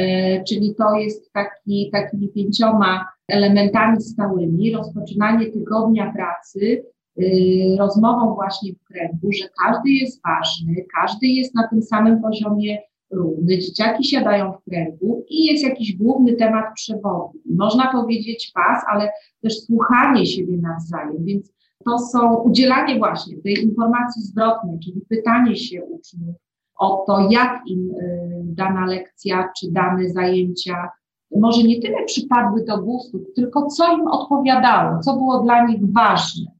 [0.48, 6.84] czyli to jest taki, takimi pięcioma elementami stałymi, rozpoczynanie tygodnia pracy,
[7.22, 12.78] y, rozmową właśnie w kręgu, że każdy jest ważny, każdy jest na tym samym poziomie
[13.12, 17.34] równy, dzieciaki siadają w kręgu i jest jakiś główny temat przewodu.
[17.46, 19.10] Można powiedzieć pas, ale
[19.42, 21.54] też słuchanie siebie nawzajem, więc
[21.86, 26.36] to są udzielanie właśnie tej informacji zwrotnej, czyli pytanie się uczniów
[26.80, 30.90] o to, jak im y, dana lekcja czy dane zajęcia
[31.40, 36.52] może nie tyle przypadły do gustu, tylko co im odpowiadało, co było dla nich ważne.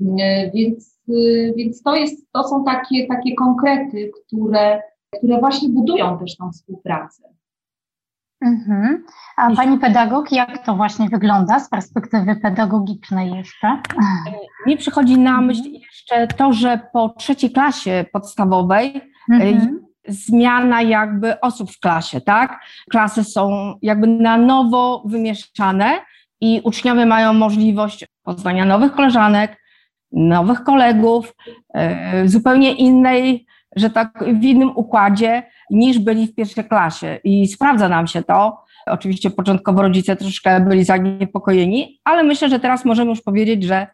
[0.00, 4.82] Y, więc, y, więc to, jest, to są takie, takie konkrety, które,
[5.18, 7.22] które właśnie budują też tą współpracę.
[8.44, 9.04] Mhm.
[9.36, 13.78] A pani pedagog, jak to właśnie wygląda z perspektywy pedagogicznej jeszcze?
[14.66, 19.86] Mi przychodzi na myśl jeszcze to, że po trzeciej klasie podstawowej e, mhm.
[20.08, 22.60] Zmiana jakby osób w klasie, tak?
[22.90, 26.00] Klasy są jakby na nowo wymieszane
[26.40, 29.62] i uczniowie mają możliwość poznania nowych koleżanek,
[30.12, 31.34] nowych kolegów,
[31.74, 37.88] e, zupełnie innej, że tak w innym układzie niż byli w pierwszej klasie i sprawdza
[37.88, 38.58] nam się to.
[38.86, 43.86] Oczywiście początkowo rodzice troszkę byli zaniepokojeni, ale myślę, że teraz możemy już powiedzieć, że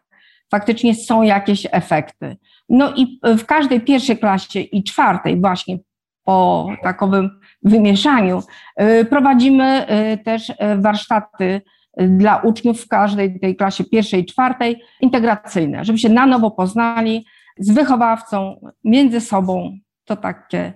[0.51, 2.37] faktycznie są jakieś efekty.
[2.69, 5.77] No i w każdej pierwszej klasie i czwartej właśnie
[6.23, 8.43] po takowym wymieszaniu
[8.81, 11.61] y, prowadzimy y, też y, warsztaty
[11.97, 17.25] dla uczniów w każdej tej klasie pierwszej i czwartej integracyjne, żeby się na nowo poznali
[17.59, 19.77] z wychowawcą, między sobą.
[20.05, 20.73] To takie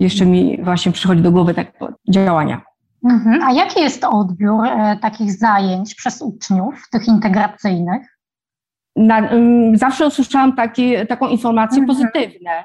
[0.00, 1.72] jeszcze mi właśnie przychodzi do głowy tak
[2.08, 2.60] działania.
[3.04, 3.42] Mhm.
[3.42, 8.18] A jaki jest odbiór e, takich zajęć przez uczniów, tych integracyjnych?
[8.96, 11.86] Na, um, zawsze usłyszałam taki, taką informację mhm.
[11.86, 12.64] pozytywne,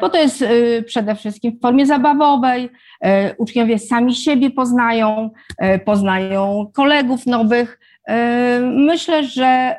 [0.00, 2.70] bo to jest e, przede wszystkim w formie zabawowej.
[3.00, 7.80] E, uczniowie sami siebie poznają, e, poznają kolegów nowych.
[8.08, 9.76] E, myślę, że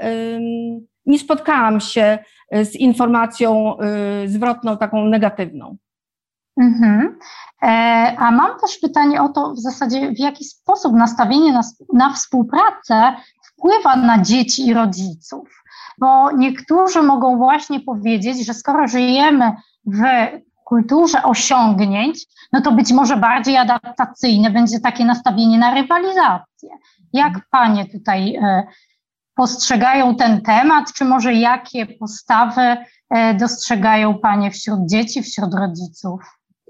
[1.05, 2.19] nie spotkałam się
[2.51, 3.77] z informacją
[4.25, 5.77] zwrotną, taką negatywną.
[6.57, 7.17] Mhm.
[7.63, 7.67] E,
[8.17, 11.61] a mam też pytanie o to w zasadzie, w jaki sposób nastawienie na,
[11.93, 15.60] na współpracę wpływa na dzieci i rodziców.
[16.01, 19.51] Bo niektórzy mogą właśnie powiedzieć, że skoro żyjemy
[19.85, 20.01] w
[20.65, 26.69] kulturze osiągnięć, no to być może bardziej adaptacyjne będzie takie nastawienie na rywalizację.
[27.13, 28.63] Jak panie tutaj e,
[29.35, 32.77] postrzegają ten temat, czy może jakie postawy
[33.09, 36.21] e, dostrzegają panie wśród dzieci, wśród rodziców?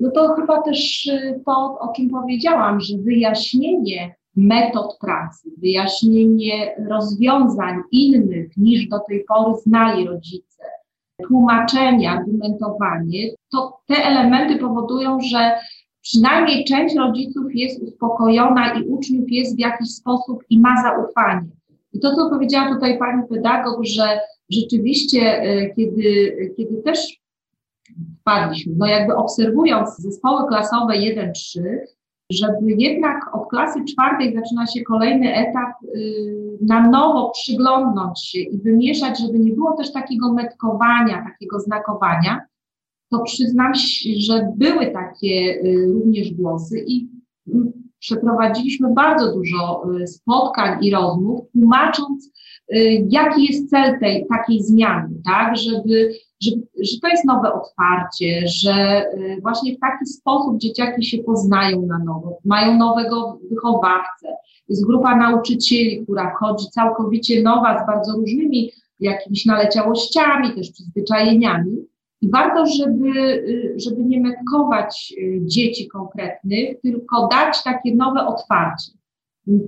[0.01, 7.81] no to chyba też y, to, o czym powiedziałam, że wyjaśnienie metod pracy, wyjaśnienie rozwiązań
[7.91, 10.63] innych niż do tej pory znali rodzice,
[11.27, 15.51] tłumaczenie, argumentowanie, to te elementy powodują, że
[16.01, 21.49] przynajmniej część rodziców jest uspokojona i uczniów jest w jakiś sposób i ma zaufanie.
[21.93, 27.21] I to, co powiedziała tutaj pani pedagog, że rzeczywiście, y, kiedy, kiedy też
[28.21, 28.73] wpadliśmy.
[28.77, 31.31] No jakby obserwując zespoły klasowe 1-3,
[32.31, 38.57] żeby jednak od klasy czwartej zaczyna się kolejny etap y, na nowo przyglądnąć się i
[38.57, 42.41] wymieszać, żeby nie było też takiego metkowania, takiego znakowania,
[43.09, 43.73] to przyznam
[44.17, 47.07] że były takie y, również głosy i
[47.47, 52.31] mm, przeprowadziliśmy bardzo dużo y, spotkań i rozmów, tłumacząc,
[53.09, 59.05] jaki jest cel tej takiej zmiany, tak, żeby że, że to jest nowe otwarcie, że
[59.13, 64.27] y, właśnie w taki sposób dzieciaki się poznają na nowo, mają nowego wychowawcę.
[64.69, 71.85] Jest grupa nauczycieli, która chodzi całkowicie nowa, z bardzo różnymi jakimiś naleciałościami, też przyzwyczajeniami.
[72.21, 78.91] I warto, żeby, y, żeby nie metkować y, dzieci konkretnych, tylko dać takie nowe otwarcie.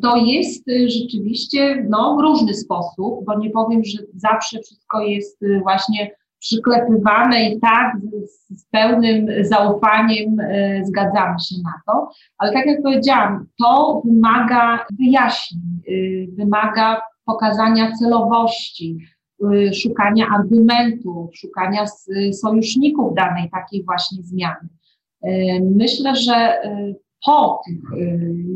[0.01, 6.11] To jest rzeczywiście no, różny sposób, bo nie powiem, że zawsze wszystko jest właśnie
[6.43, 12.81] przyklepywane i tak z, z pełnym zaufaniem e, zgadzamy się na to, ale tak jak
[12.83, 15.91] powiedziałam, to wymaga wyjaśnień, e,
[16.35, 18.97] wymaga pokazania celowości,
[19.73, 21.85] szukania argumentów, szukania
[22.33, 24.69] sojuszników danej takiej właśnie zmiany.
[25.61, 26.57] Myślę, że
[27.25, 27.81] po tych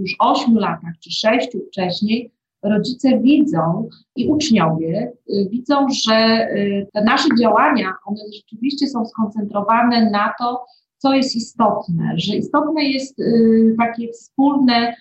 [0.02, 2.32] już ośmiu latach czy sześciu wcześniej
[2.64, 10.10] rodzice widzą i uczniowie y, widzą, że y, te nasze działania, one rzeczywiście są skoncentrowane
[10.10, 10.66] na to,
[10.98, 14.96] co jest istotne, że istotne jest y, takie wspólne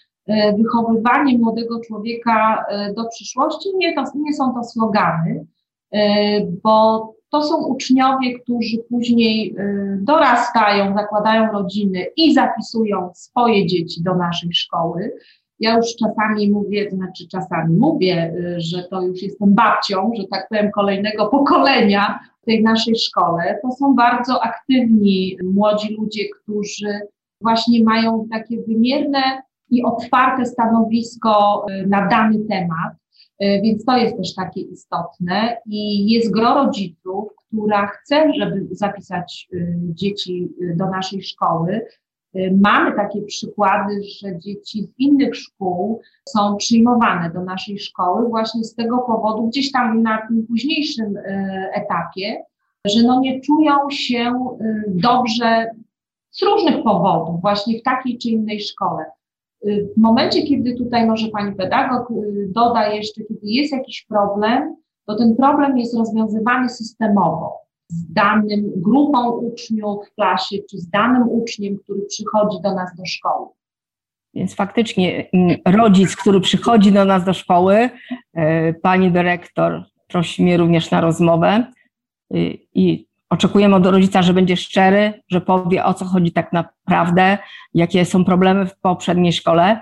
[0.58, 2.64] wychowywanie młodego człowieka
[2.96, 3.68] do przyszłości.
[3.76, 5.46] Nie, to, nie są to slogany,
[6.62, 9.54] bo to są uczniowie, którzy później
[10.00, 15.12] dorastają, zakładają rodziny i zapisują swoje dzieci do naszej szkoły.
[15.60, 20.48] Ja już czasami mówię, znaczy czasami mówię, y, że to już jestem babcią, że tak
[20.48, 23.58] powiem, kolejnego pokolenia w tej naszej szkole.
[23.62, 27.00] To są bardzo aktywni młodzi ludzie, którzy
[27.40, 32.92] właśnie mają takie wymierne i otwarte stanowisko na dany temat.
[33.42, 39.48] Y, więc to jest też takie istotne i jest gro rodziców, która chce, żeby zapisać
[39.94, 41.86] dzieci do naszej szkoły,
[42.36, 48.64] Y, mamy takie przykłady, że dzieci z innych szkół są przyjmowane do naszej szkoły właśnie
[48.64, 51.22] z tego powodu, gdzieś tam na tym późniejszym y,
[51.74, 52.44] etapie,
[52.86, 55.70] że no nie czują się y, dobrze
[56.30, 59.04] z różnych powodów, właśnie w takiej czy innej szkole.
[59.96, 62.08] W momencie, kiedy tutaj może pani pedagog
[62.48, 67.58] doda jeszcze, kiedy jest jakiś problem, to ten problem jest rozwiązywany systemowo
[67.88, 73.06] z danym grupą uczniów w klasie, czy z danym uczniem, który przychodzi do nas do
[73.06, 73.46] szkoły.
[74.34, 77.90] Więc faktycznie mm, rodzic, który przychodzi do nas do szkoły,
[78.34, 81.72] e, pani dyrektor prosi mnie również na rozmowę
[82.34, 87.38] y, i oczekujemy od rodzica, że będzie szczery, że powie o co chodzi tak naprawdę,
[87.74, 89.80] jakie są problemy w poprzedniej szkole.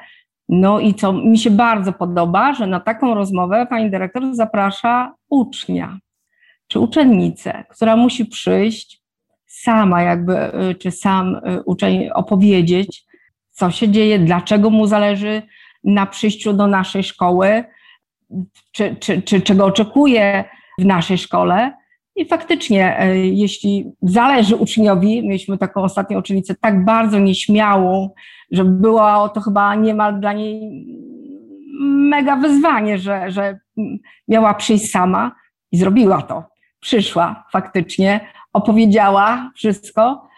[0.49, 5.99] No i co mi się bardzo podoba, że na taką rozmowę pani dyrektor zaprasza ucznia,
[6.69, 9.05] czy uczennicę, która musi przyjść
[9.47, 13.05] sama jakby, y, czy sam y, uczeń opowiedzieć,
[13.51, 15.43] co się dzieje, dlaczego mu zależy
[15.85, 17.65] na przyjściu do naszej szkoły,
[18.73, 20.45] czy, czy, czy czego oczekuje
[20.79, 21.73] w naszej szkole.
[22.17, 28.11] I faktycznie, y, jeśli zależy uczniowi, mieliśmy taką ostatnią uczennicę tak bardzo nieśmiałą,
[28.51, 30.87] że było to chyba niemal dla niej
[31.81, 33.59] mega wyzwanie, że, że
[34.29, 35.33] miała przyjść sama
[35.73, 36.55] i zrobiła to
[36.85, 38.21] przyszła faktycznie,
[38.53, 40.29] opowiedziała wszystko.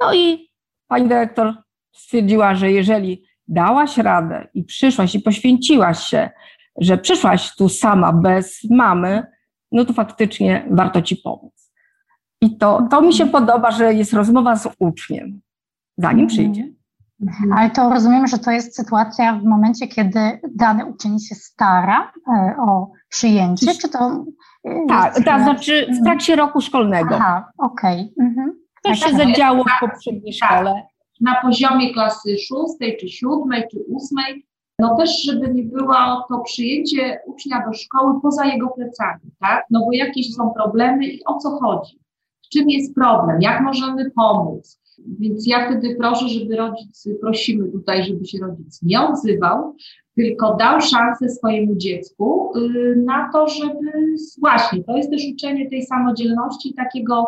[0.00, 0.50] No i
[0.88, 1.54] pani dyrektor
[1.92, 6.30] stwierdziła, że jeżeli dałaś radę i przyszłaś i poświęciłaś się,
[6.80, 9.26] że przyszłaś tu sama bez mamy,
[9.72, 11.70] no to faktycznie warto ci pomóc.
[12.40, 15.40] I to, to mi się podoba, że jest rozmowa z uczniem,
[15.98, 16.28] zanim mhm.
[16.28, 16.72] przyjdzie.
[17.56, 22.56] Ale to rozumiem, że to jest sytuacja w momencie, kiedy dany uczeń się stara e,
[22.58, 24.24] o przyjęcie, czy to
[24.88, 27.14] tak, to znaczy w trakcie roku szkolnego.
[27.14, 28.12] Aha, okej.
[28.16, 28.26] Okay.
[28.26, 28.52] Mhm.
[28.82, 30.50] To się tak, zadziało w poprzedniej tak.
[30.50, 30.82] szkole.
[31.20, 34.46] Na poziomie klasy szóstej, czy siódmej, czy ósmej,
[34.80, 39.64] no też, żeby nie było to przyjęcie ucznia do szkoły poza jego plecami, tak?
[39.70, 42.00] No bo jakieś są problemy i o co chodzi?
[42.44, 43.42] W czym jest problem?
[43.42, 44.80] Jak możemy pomóc?
[45.18, 49.74] Więc ja wtedy proszę, żeby rodzic, prosimy tutaj, żeby się rodzic nie odzywał,
[50.16, 53.90] tylko dał szansę swojemu dziecku y, na to, żeby
[54.40, 57.26] właśnie, to jest też uczenie tej samodzielności, takiego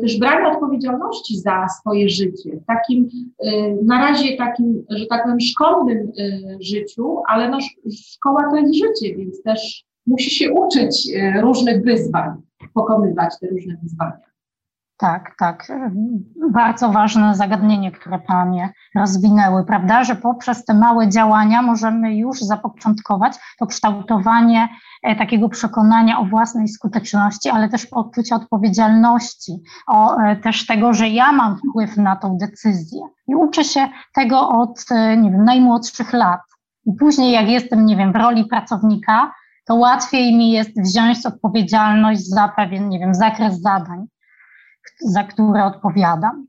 [0.00, 3.08] też brania odpowiedzialności za swoje życie, w takim
[3.44, 6.12] y, na razie takim, że tak powiem, szkolnym
[6.60, 7.58] życiu, ale no,
[8.10, 12.30] szkoła to jest życie, więc też musi się uczyć różnych wyzwań,
[12.74, 14.33] pokonywać te różne wyzwania.
[15.04, 15.72] Tak, tak.
[16.50, 23.32] Bardzo ważne zagadnienie, które Panie rozwinęły, prawda, że poprzez te małe działania możemy już zapoczątkować
[23.58, 24.68] to kształtowanie
[25.02, 29.52] e, takiego przekonania o własnej skuteczności, ale też poczucia odpowiedzialności,
[29.86, 33.00] o e, też tego, że ja mam wpływ na tą decyzję.
[33.28, 36.40] I uczę się tego od, e, nie wiem, najmłodszych lat.
[36.86, 39.32] I później, jak jestem, nie wiem, w roli pracownika,
[39.66, 44.06] to łatwiej mi jest wziąć odpowiedzialność za pewien, nie wiem, zakres zadań
[45.00, 46.46] za które odpowiadam.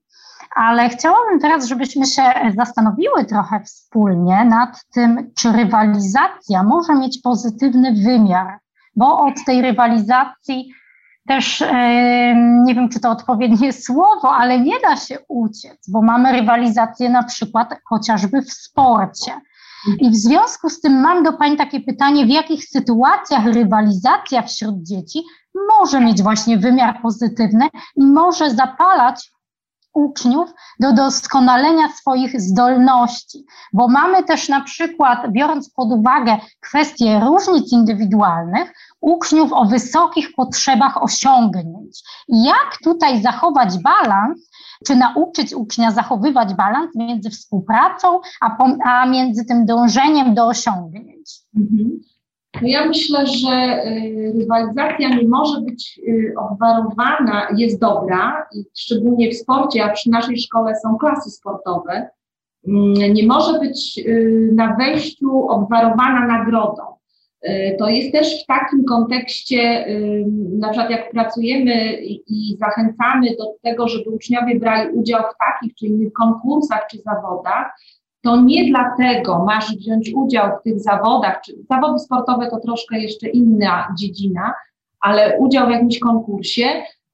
[0.56, 2.24] Ale chciałabym teraz, żebyśmy się
[2.58, 8.60] zastanowiły trochę wspólnie nad tym, czy rywalizacja może mieć pozytywny wymiar,
[8.96, 10.72] bo od tej rywalizacji
[11.28, 11.64] też
[12.66, 17.24] nie wiem, czy to odpowiednie słowo, ale nie da się uciec, bo mamy rywalizację na
[17.24, 19.32] przykład chociażby w sporcie.
[20.00, 24.84] I w związku z tym mam do Pani takie pytanie, w jakich sytuacjach rywalizacja wśród
[24.84, 25.24] dzieci
[25.70, 29.32] może mieć właśnie wymiar pozytywny i może zapalać
[29.96, 37.72] uczniów do doskonalenia swoich zdolności, bo mamy też na przykład, biorąc pod uwagę kwestie różnic
[37.72, 42.02] indywidualnych, uczniów o wysokich potrzebach osiągnięć.
[42.28, 44.50] Jak tutaj zachować balans,
[44.88, 51.32] czy nauczyć ucznia zachowywać balans między współpracą, a, a między tym dążeniem do osiągnięć?
[51.58, 52.00] Mhm.
[52.62, 59.38] No ja myślę, że y, rywalizacja nie może być y, obwarowana, jest dobra, szczególnie w
[59.38, 62.10] sporcie, a przy naszej szkole są klasy sportowe,
[62.68, 66.95] mm, nie może być y, na wejściu obwarowana nagrodą.
[67.80, 69.86] To jest też w takim kontekście,
[70.60, 75.86] na przykład jak pracujemy i zachęcamy do tego, żeby uczniowie brali udział w takich czy
[75.86, 77.72] innych konkursach czy zawodach,
[78.22, 83.30] to nie dlatego masz wziąć udział w tych zawodach, czy zawody sportowe to troszkę jeszcze
[83.30, 84.54] inna dziedzina,
[85.00, 86.66] ale udział w jakimś konkursie,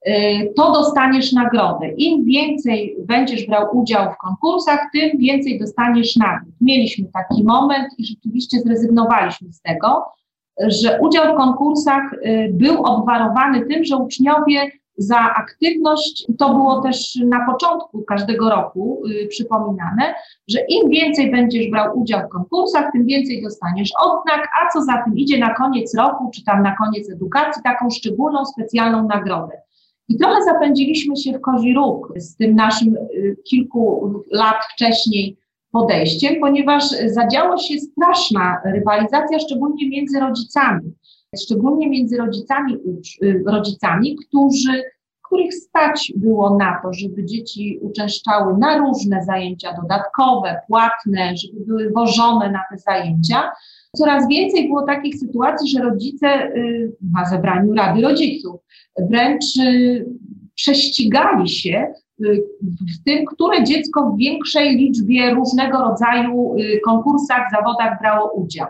[0.08, 0.12] y,
[0.56, 1.88] to dostaniesz nagrodę.
[1.88, 6.54] Im więcej będziesz brał udział w konkursach, tym więcej dostaniesz nagród.
[6.60, 10.04] Mieliśmy taki moment i rzeczywiście zrezygnowaliśmy z tego,
[10.60, 16.26] że udział w konkursach y, był obwarowany tym, że uczniowie za aktywność.
[16.38, 20.14] To było też na początku każdego roku y, przypominane,
[20.48, 25.02] że im więcej będziesz brał udział w konkursach, tym więcej dostaniesz odznak, a co za
[25.04, 29.62] tym idzie na koniec roku, czy tam na koniec edukacji, taką szczególną, specjalną nagrodę.
[30.08, 35.41] I trochę zapędziliśmy się w kozi róg z tym naszym y, kilku lat wcześniej
[35.72, 40.92] podejściem, ponieważ zadziała się straszna rywalizacja, szczególnie między rodzicami
[41.40, 42.74] szczególnie między rodzicami,
[43.22, 44.82] y, rodzicami, którzy,
[45.22, 51.90] których stać było na to, żeby dzieci uczęszczały na różne zajęcia dodatkowe, płatne, żeby były
[51.90, 53.50] wożone na te zajęcia.
[53.96, 58.60] Coraz więcej było takich sytuacji, że rodzice y, na zebraniu Rady Rodziców
[58.98, 60.06] wręcz y,
[60.54, 61.92] prześcigali się
[63.00, 68.66] w tym, które dziecko w większej liczbie różnego rodzaju konkursach, zawodach brało udział.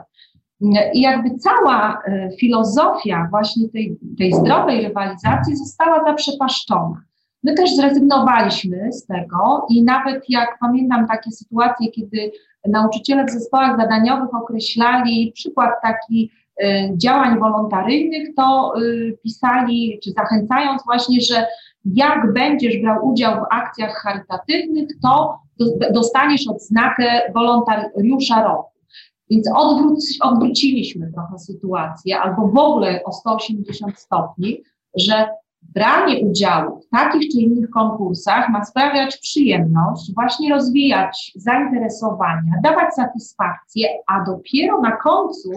[0.94, 7.02] I jakby cała e, filozofia właśnie tej, tej zdrowej rywalizacji została zaprzepaszczona.
[7.42, 12.32] My też zrezygnowaliśmy z tego i nawet jak pamiętam takie sytuacje, kiedy
[12.68, 16.30] nauczyciele w zespołach zadaniowych określali przykład taki
[16.62, 21.46] y, działań wolontaryjnych, to y, pisali, czy zachęcając właśnie, że
[21.84, 25.38] jak będziesz brał udział w akcjach charytatywnych, to
[25.92, 28.72] dostaniesz odznakę wolontariusza roku.
[29.30, 34.62] Więc odwróc, odwróciliśmy trochę sytuację, albo w ogóle o 180 stopni,
[34.96, 35.28] że
[35.74, 43.88] branie udziału w takich czy innych konkursach ma sprawiać przyjemność, właśnie rozwijać zainteresowania, dawać satysfakcję,
[44.06, 45.50] a dopiero na końcu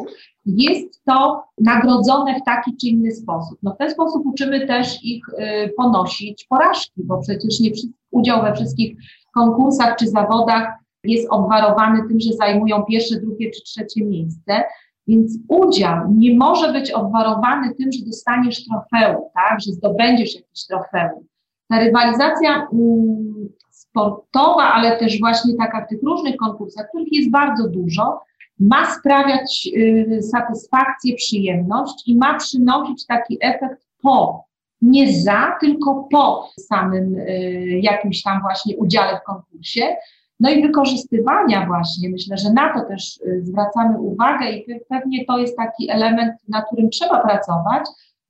[0.46, 3.60] jest to nagrodzone w taki czy inny sposób.
[3.64, 7.72] No w ten sposób uczymy też ich y, ponosić porażki, bo przecież nie
[8.12, 8.98] udział we wszystkich
[9.34, 14.64] konkursach czy zawodach jest obwarowany tym, że zajmują pierwsze, drugie czy trzecie miejsce.
[15.08, 21.26] Więc udział nie może być obwarowany tym, że dostaniesz trofeum, tak, że zdobędziesz jakieś trofeum.
[21.70, 27.68] Ta rywalizacja mm, sportowa, ale też właśnie taka w tych różnych konkursach, których jest bardzo
[27.70, 28.22] dużo,
[28.60, 34.46] ma sprawiać y, satysfakcję, przyjemność i ma przynosić taki efekt po,
[34.82, 39.96] nie za, tylko po samym y, jakimś tam właśnie udziale w konkursie,
[40.40, 45.38] no i wykorzystywania właśnie, myślę, że na to też y, zwracamy uwagę i pewnie to
[45.38, 47.86] jest taki element, na którym trzeba pracować,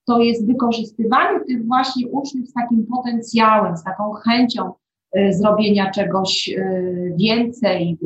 [0.05, 4.71] to jest wykorzystywanie tych właśnie uczniów z takim potencjałem, z taką chęcią
[5.17, 7.97] y, zrobienia czegoś y, więcej,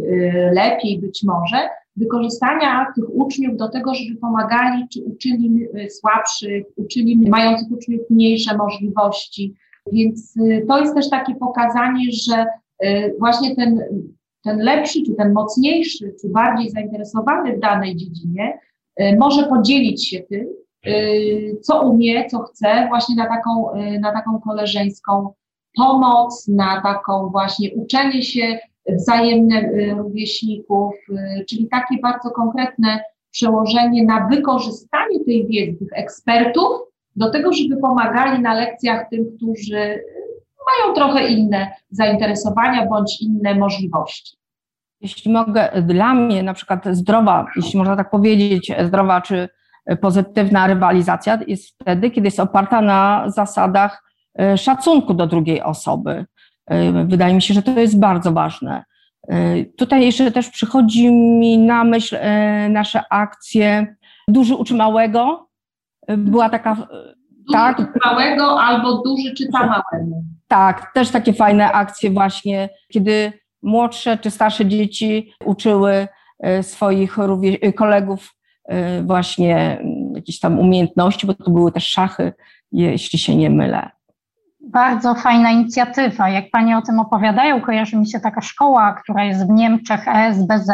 [0.54, 7.72] lepiej być może, wykorzystania tych uczniów do tego, żeby pomagali czy uczyli słabszych, uczyli mających
[7.72, 9.54] uczniów mniejsze możliwości.
[9.92, 10.34] Więc
[10.68, 12.46] to jest też takie pokazanie, że
[13.20, 13.80] właśnie ten,
[14.44, 18.60] ten lepszy, czy ten mocniejszy, czy bardziej zainteresowany w danej dziedzinie
[18.96, 20.48] e, może podzielić się tym,
[20.86, 20.92] e,
[21.62, 23.66] co umie, co chce, właśnie na taką,
[24.00, 25.34] na taką koleżeńską
[25.76, 28.60] pomoc, na taką właśnie uczenie się
[28.90, 30.94] wzajemne rówieśników,
[31.50, 33.00] czyli takie bardzo konkretne
[33.32, 36.72] przełożenie na wykorzystanie tej wiedzy tych ekspertów
[37.16, 40.04] do tego, żeby pomagali na lekcjach tym, którzy
[40.70, 44.38] mają trochę inne zainteresowania bądź inne możliwości.
[45.02, 49.50] Jeśli mogę, dla mnie na przykład zdrowa, jeśli można tak powiedzieć, zdrowa czy
[50.02, 54.04] pozytywna rywalizacja jest wtedy, kiedy jest oparta na zasadach
[54.40, 56.26] e, szacunku do drugiej osoby.
[56.68, 58.84] E, wydaje mi się, że to jest bardzo ważne.
[59.28, 62.18] E, tutaj jeszcze też przychodzi mi na myśl
[62.70, 63.96] nasze akcje
[64.28, 65.50] Duży uczy małego.
[66.18, 66.88] Była taka.
[67.54, 68.06] Tak.
[68.06, 70.24] małego albo duży czyta małemu.
[70.48, 73.34] Tak, też takie fajne akcje właśnie, kiedy
[73.64, 76.08] młodsze czy starsze dzieci uczyły
[76.40, 77.18] e, swoich
[77.62, 78.36] e, kolegów
[78.66, 82.34] e, właśnie mm, jakieś tam umiejętności, bo to były też szachy,
[82.72, 83.90] jeśli się nie mylę.
[84.62, 86.30] Bardzo fajna inicjatywa.
[86.30, 90.72] Jak Panie o tym opowiadają, kojarzy mi się taka szkoła, która jest w Niemczech, ESBZ.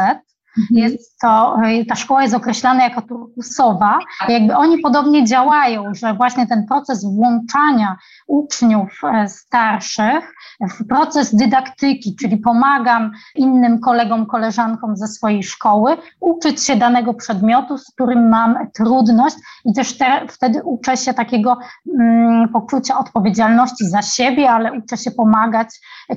[0.72, 1.58] Jest to,
[1.90, 4.00] ta szkoła jest określana jako turkusowa.
[4.30, 7.98] Jakby oni podobnie działają, że właśnie ten proces włączania
[8.28, 16.76] uczniów starszych w proces dydaktyki, czyli pomagam innym kolegom, koleżankom ze swojej szkoły uczyć się
[16.76, 19.36] danego przedmiotu, z którym mam trudność
[19.66, 21.58] i też te, wtedy uczę się takiego
[22.00, 25.68] mm, poczucia odpowiedzialności za siebie, ale uczę się pomagać,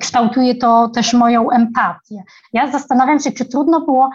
[0.01, 2.23] kształtuje to też moją empatię.
[2.53, 4.11] Ja zastanawiam się, czy trudno było e,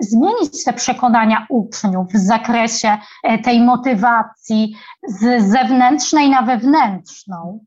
[0.00, 4.74] zmienić te przekonania uczniów w zakresie e, tej motywacji
[5.08, 7.60] z zewnętrznej na wewnętrzną.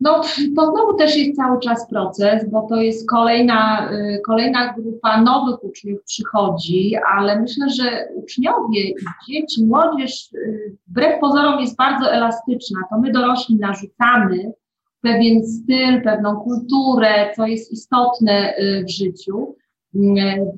[0.00, 0.20] No,
[0.56, 5.64] to znowu też jest cały czas proces, bo to jest kolejna, y, kolejna grupa nowych
[5.64, 8.94] uczniów przychodzi, ale myślę, że uczniowie
[9.28, 12.80] dzieci, młodzież y, wbrew pozorom jest bardzo elastyczna.
[12.90, 14.52] To my dorośli narzucamy
[15.00, 19.56] pewien styl, pewną kulturę, co jest istotne y, w życiu.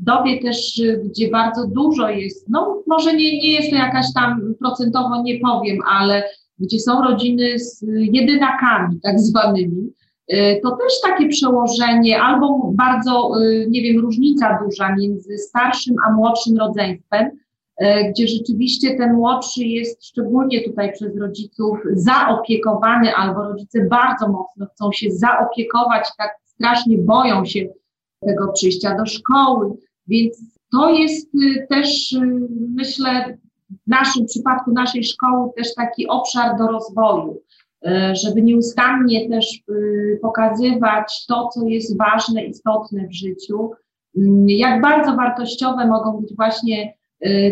[0.00, 4.54] W dobie też, gdzie bardzo dużo jest, no może nie, nie jest to jakaś tam
[4.60, 6.22] procentowo, nie powiem, ale
[6.58, 9.92] gdzie są rodziny z jedynakami, tak zwanymi,
[10.32, 16.12] y, to też takie przełożenie albo bardzo, y, nie wiem, różnica duża między starszym a
[16.12, 23.84] młodszym rodzeństwem, y, gdzie rzeczywiście ten młodszy jest szczególnie tutaj przez rodziców zaopiekowany, albo rodzice
[23.84, 27.60] bardzo mocno chcą się zaopiekować tak strasznie boją się
[28.20, 29.72] tego przyjścia do szkoły.
[30.08, 30.42] Więc
[30.72, 31.30] to jest
[31.68, 32.16] też,
[32.74, 33.38] myślę,
[33.70, 37.42] w naszym przypadku naszej szkoły też taki obszar do rozwoju,
[37.86, 39.62] e, żeby nieustannie też
[40.22, 43.70] pokazywać to, co jest ważne, istotne w życiu,
[44.16, 46.98] mm, jak bardzo wartościowe mogą być właśnie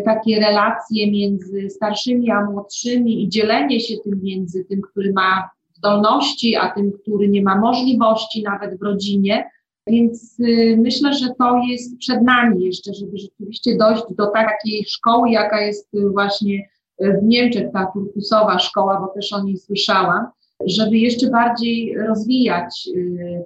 [0.05, 6.57] takie relacje między starszymi a młodszymi i dzielenie się tym między tym, który ma zdolności,
[6.57, 9.51] a tym, który nie ma możliwości nawet w rodzinie,
[9.87, 15.31] więc y, myślę, że to jest przed nami jeszcze, żeby rzeczywiście dojść do takiej szkoły,
[15.31, 16.69] jaka jest y, właśnie
[17.05, 20.27] y, w Niemczech, ta turkusowa szkoła, bo też o niej słyszałam,
[20.67, 22.89] żeby jeszcze bardziej rozwijać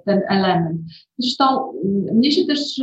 [0.05, 0.81] ten element.
[1.17, 1.73] Zresztą
[2.13, 2.81] mnie się też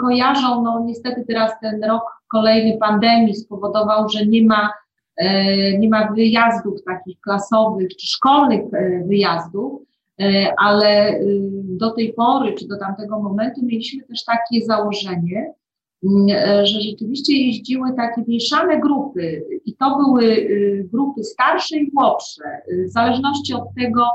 [0.00, 2.02] kojarzą, no niestety teraz ten rok
[2.32, 4.70] kolejny pandemii spowodował, że nie ma,
[5.16, 9.82] e, nie ma wyjazdów takich klasowych czy szkolnych e, wyjazdów,
[10.20, 11.20] E, ale
[11.76, 15.54] do tej pory, czy do tamtego momentu mieliśmy też takie założenie,
[16.04, 21.90] mm, e, że rzeczywiście jeździły takie mieszane grupy i to były y, grupy starsze i
[21.92, 24.06] młodsze, y, w zależności od tego,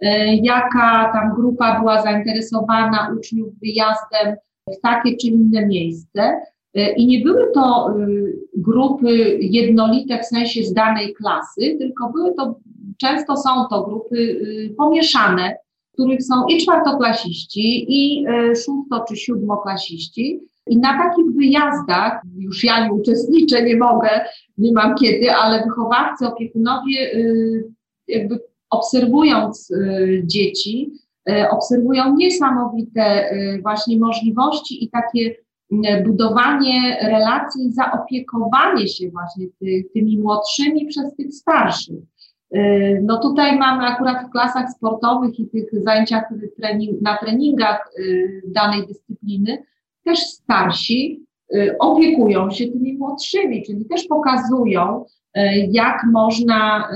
[0.00, 4.36] e, jaka tam grupa była zainteresowana uczniów wyjazdem
[4.78, 6.40] w takie czy inne miejsce.
[6.96, 7.94] I nie były to
[8.56, 12.58] grupy jednolite w sensie z danej klasy, tylko były to
[12.98, 15.56] często są to grupy y, pomieszane,
[15.98, 20.40] których są i czwartoklasiści, i y, szósto czy siódmoklasiści.
[20.66, 24.08] I na takich wyjazdach, już ja nie uczestniczę, nie mogę,
[24.58, 27.64] nie mam kiedy, ale wychowawcy, opiekunowie, y,
[28.08, 28.40] jakby
[28.70, 29.72] obserwując
[30.24, 30.92] dzieci,
[31.50, 33.30] obserwują niesamowite
[33.62, 35.34] właśnie możliwości i takie
[36.06, 41.98] budowanie relacji, zaopiekowanie się właśnie ty, tymi młodszymi przez tych starszych.
[42.54, 46.24] Y, no tutaj mamy akurat w klasach sportowych i tych zajęciach
[46.56, 49.62] trening, na treningach y, danej dyscypliny
[50.04, 55.04] też starsi y, opiekują się tymi młodszymi, czyli też pokazują,
[55.70, 56.88] jak można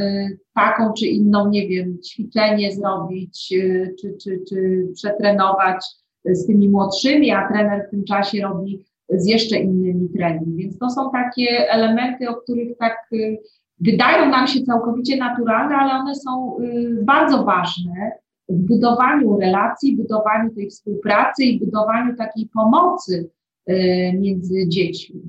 [0.55, 5.85] taką czy inną, nie wiem, ćwiczenie zrobić, czy, czy, czy przetrenować
[6.25, 10.57] z tymi młodszymi, a trener w tym czasie robi z jeszcze innymi trening.
[10.57, 12.97] Więc to są takie elementy, o których tak
[13.85, 18.13] wydają nam się całkowicie naturalne, ale one są y, bardzo ważne
[18.49, 23.31] w budowaniu relacji, budowaniu tej współpracy i budowaniu takiej pomocy
[23.71, 23.75] y,
[24.19, 25.23] między dziećmi.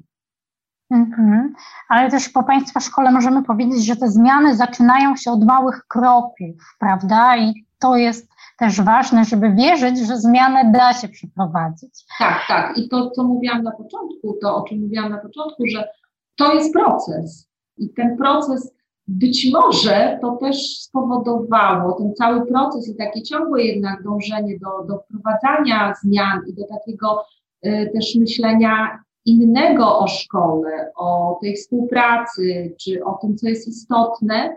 [0.92, 1.54] Mhm.
[1.90, 6.76] Ale też po Państwa szkole możemy powiedzieć, że te zmiany zaczynają się od małych kroków,
[6.80, 7.38] prawda?
[7.38, 12.06] I to jest też ważne, żeby wierzyć, że zmianę da się przeprowadzić.
[12.20, 12.78] Tak, tak.
[12.78, 15.88] I to, co mówiłam na początku, to o czym mówiłam na początku, że
[16.36, 17.53] to jest proces.
[17.78, 18.74] I ten proces
[19.08, 25.00] być może to też spowodowało, ten cały proces i takie ciągłe jednak dążenie do, do
[25.00, 27.26] wprowadzania zmian i do takiego
[27.66, 34.56] y, też myślenia innego o szkole, o tej współpracy, czy o tym, co jest istotne,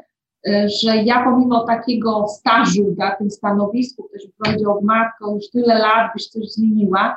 [0.49, 6.13] y, że ja pomimo takiego stażu na tym stanowisku, ktoś powiedział, matko, już tyle lat
[6.15, 7.17] byś coś zmieniła,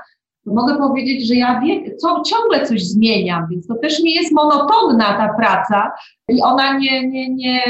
[0.50, 4.32] to mogę powiedzieć, że ja wie, co, ciągle coś zmieniam, więc to też nie jest
[4.32, 5.92] monotonna ta praca
[6.28, 7.64] i ona nie, nie, nie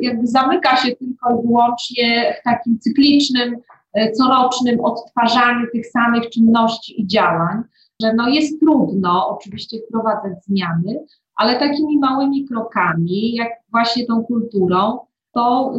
[0.00, 3.56] jakby zamyka się tylko i wyłącznie w takim cyklicznym,
[3.94, 7.62] e, corocznym odtwarzaniu tych samych czynności i działań.
[8.02, 11.04] że no jest trudno oczywiście wprowadzać zmiany,
[11.36, 14.98] ale takimi małymi krokami, jak właśnie tą kulturą,
[15.32, 15.72] to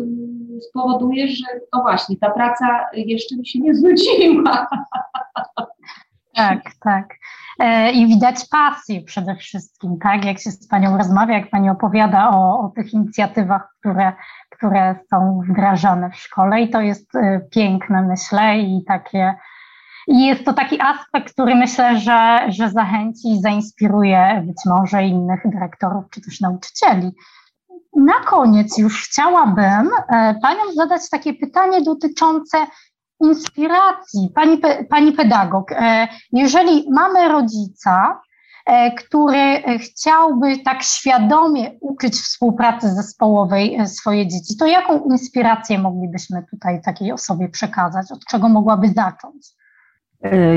[0.57, 4.67] y, spowoduje, że to właśnie ta praca jeszcze mi się nie znudziła.
[6.35, 7.05] Tak, tak.
[7.59, 10.25] E, I widać pasję przede wszystkim, tak?
[10.25, 14.13] Jak się z Panią rozmawia, jak Pani opowiada o, o tych inicjatywach, które,
[14.49, 19.35] które są wdrażane w szkole, i to jest e, piękne, myślę, i takie.
[20.07, 25.41] I jest to taki aspekt, który myślę, że, że zachęci i zainspiruje być może innych
[25.45, 27.11] dyrektorów czy też nauczycieli.
[27.95, 32.57] Na koniec już chciałabym e, Paniom zadać takie pytanie dotyczące
[33.23, 34.29] inspiracji.
[34.35, 38.21] Pani, pani pedagog, e, jeżeli mamy rodzica,
[38.65, 46.81] e, który chciałby tak świadomie uczyć współpracy zespołowej swoje dzieci, to jaką inspirację moglibyśmy tutaj
[46.81, 48.11] takiej osobie przekazać?
[48.11, 49.47] Od czego mogłaby zacząć?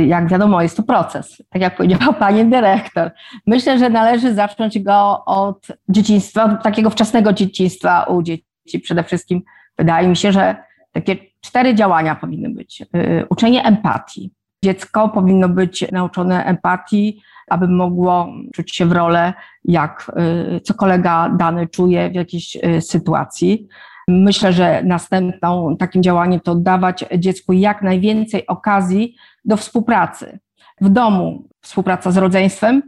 [0.06, 3.10] Jak wiadomo, jest to proces, tak jak powiedziała pani dyrektor.
[3.46, 8.80] Myślę, że należy zacząć go od dzieciństwa, od takiego wczesnego dzieciństwa u dzieci.
[8.82, 9.42] Przede wszystkim
[9.78, 10.56] wydaje mi się, że
[10.92, 11.16] takie
[11.46, 12.82] cztery działania powinny być.
[12.82, 14.30] Y, uczenie empatii.
[14.64, 19.32] Dziecko powinno być nauczone empatii, aby mogło czuć się w rolę,
[19.64, 20.12] jak
[20.56, 23.66] y, co kolega dany czuje w jakiejś y, sytuacji.
[24.08, 30.38] Myślę, że następną takim działaniem to dawać dziecku jak najwięcej okazji do współpracy.
[30.80, 32.82] W domu współpraca z rodzeństwem,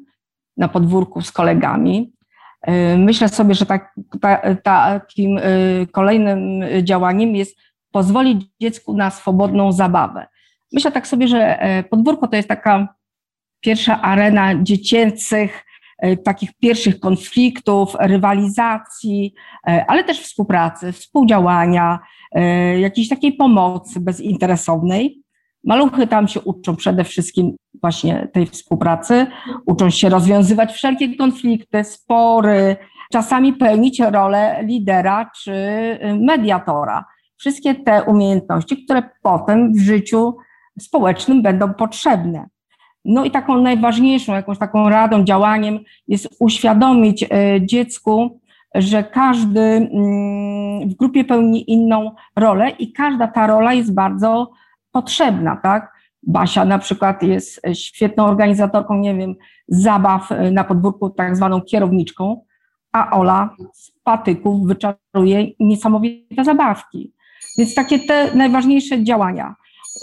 [0.56, 2.12] na podwórku z kolegami.
[2.98, 5.40] Myślę sobie, że tak, ta, takim
[5.92, 7.56] kolejnym działaniem jest
[7.90, 10.26] pozwolić dziecku na swobodną zabawę.
[10.72, 12.94] Myślę tak sobie, że e, podwórko to jest taka
[13.60, 15.64] pierwsza arena dziecięcych,
[15.98, 19.34] e, takich pierwszych konfliktów, rywalizacji,
[19.66, 21.98] e, ale też współpracy, współdziałania,
[22.78, 25.22] jakiejś takiej pomocy bezinteresownej.
[25.64, 29.26] Maluchy tam się uczą przede wszystkim właśnie tej współpracy,
[29.66, 32.76] uczą się rozwiązywać wszelkie konflikty, spory,
[33.12, 35.52] czasami pełnić rolę lidera czy
[36.20, 37.04] mediatora
[37.38, 40.36] wszystkie te umiejętności, które potem w życiu
[40.78, 42.48] społecznym będą potrzebne.
[43.04, 45.78] No i taką najważniejszą, jakąś taką radą, działaniem
[46.08, 47.26] jest uświadomić e,
[47.66, 48.40] dziecku,
[48.74, 54.50] że każdy mm, w grupie pełni inną rolę i każda ta rola jest bardzo
[54.92, 55.92] potrzebna, tak?
[56.22, 59.34] Basia na przykład jest świetną organizatorką, nie wiem,
[59.68, 62.44] zabaw e, na podwórku, tak zwaną kierowniczką,
[62.92, 67.12] a Ola z patyków wyczaruje niesamowite zabawki.
[67.58, 69.54] Więc takie te najważniejsze działania.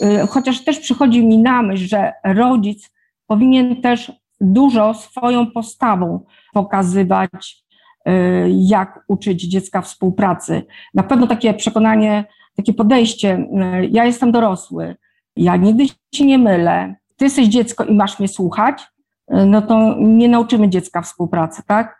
[0.02, 2.92] Y, chociaż też przychodzi mi na myśl, że rodzic
[3.28, 7.64] powinien też dużo swoją postawą pokazywać,
[8.08, 8.12] y,
[8.50, 10.64] jak uczyć dziecka współpracy.
[10.94, 12.26] Na pewno takie przekonanie,
[12.56, 13.48] takie podejście,
[13.84, 14.96] y, ja jestem dorosły,
[15.36, 15.86] ja nigdy
[16.16, 18.84] się nie mylę, ty jesteś dziecko i masz mnie słuchać,
[19.28, 22.00] no to nie nauczymy dziecka współpracy, tak?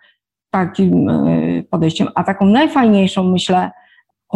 [0.50, 1.12] Takim
[1.70, 2.08] podejściem.
[2.16, 3.72] A taką najfajniejszą, myślę,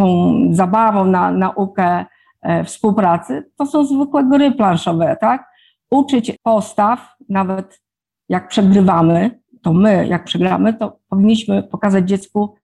[0.00, 2.04] taką zabawą na naukę
[2.42, 5.50] e, współpracy, to są zwykłe gry planszowe, tak?
[5.90, 7.82] Uczyć postaw, nawet
[8.28, 12.54] jak przegrywamy, to my, jak przegramy, to powinniśmy pokazać dziecku,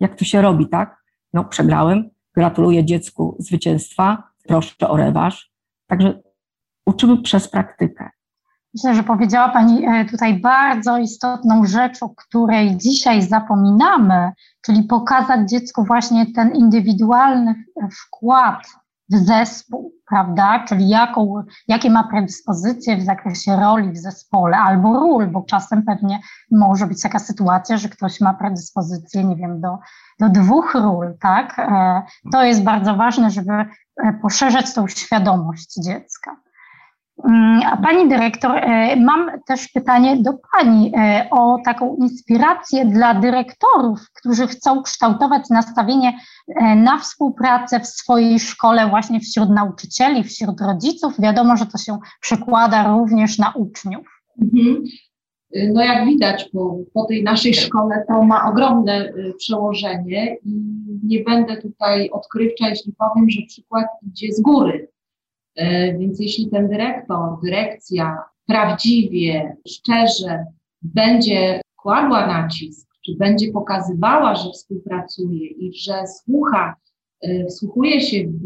[0.00, 0.96] jak to się robi, tak?
[1.32, 5.52] No, przegrałem, gratuluję dziecku zwycięstwa, proszę o rewanż.
[5.86, 6.20] Także
[6.86, 8.10] uczymy przez praktykę.
[8.74, 15.50] Myślę, że powiedziała Pani e, tutaj bardzo istotną rzecz, o której dzisiaj zapominamy, czyli pokazać
[15.50, 17.54] dziecku właśnie ten indywidualny
[17.92, 18.66] wkład
[19.10, 20.64] w zespół, prawda?
[20.68, 26.20] Czyli jaką, jakie ma predyspozycje w zakresie roli w zespole albo ról, bo czasem pewnie
[26.50, 29.78] może być taka sytuacja, że ktoś ma predyspozycję, nie wiem, do,
[30.20, 31.58] do dwóch ról, tak?
[31.58, 32.02] E,
[32.32, 33.66] to jest bardzo ważne, żeby e,
[34.22, 36.36] poszerzać tą świadomość dziecka.
[37.24, 43.14] Mm, a pani dyrektor, e, mam też pytanie do pani e, o taką inspirację dla
[43.14, 46.12] dyrektorów, którzy chcą kształtować nastawienie
[46.48, 51.20] e, na współpracę w swojej szkole, właśnie wśród nauczycieli, wśród rodziców.
[51.20, 54.06] Wiadomo, że to się przekłada również na uczniów.
[54.42, 54.84] Mhm.
[55.72, 60.60] No jak widać po, po tej naszej szkole, to ma ogromne przełożenie i
[61.04, 64.88] nie będę tutaj odkrywcza, jeśli powiem, że przykład idzie z góry
[65.98, 70.44] więc jeśli ten dyrektor, dyrekcja prawdziwie, szczerze
[70.82, 76.74] będzie kładła nacisk, czy będzie pokazywała, że współpracuje i że słucha,
[77.22, 78.44] e, wsłuchuje się w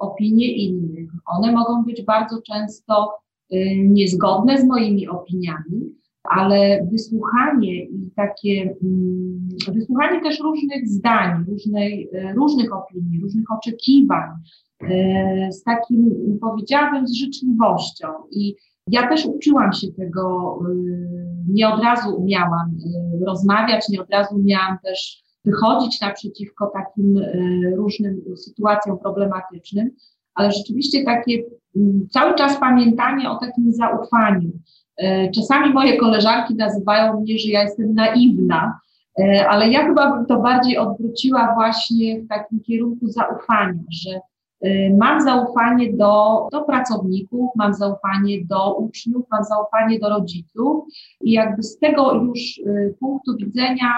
[0.00, 3.12] opinie innych, one mogą być bardzo często
[3.50, 12.10] e, niezgodne z moimi opiniami, ale wysłuchanie i takie, mm, wysłuchanie też różnych zdań, różnej,
[12.36, 14.30] różnych opinii, różnych oczekiwań,
[14.90, 16.10] E, z takim,
[16.40, 18.54] powiedziałabym, z życzliwością i
[18.86, 20.58] Ja też uczyłam się tego,
[21.48, 22.78] nie od razu umiałam
[23.26, 27.20] rozmawiać, nie od razu umiałam też wychodzić naprzeciwko takim
[27.76, 29.90] różnym sytuacjom problematycznym,
[30.34, 31.42] ale rzeczywiście takie
[32.10, 34.50] cały czas pamiętanie o takim zaufaniu.
[35.34, 38.80] Czasami moje koleżanki nazywają mnie, że ja jestem naiwna,
[39.18, 44.20] E, ale ja chyba bym to bardziej odwróciła właśnie w takim kierunku zaufania, że
[44.60, 50.84] e, mam zaufanie do, do pracowników, mam zaufanie do uczniów, mam zaufanie do rodziców
[51.20, 53.92] i jakby z tego już e, punktu widzenia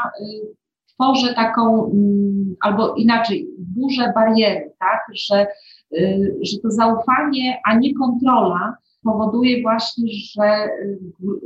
[0.94, 5.46] tworzę taką, mm, albo inaczej, burzę bariery, tak, że,
[6.42, 10.68] że to zaufanie, a nie kontrola powoduje właśnie, że,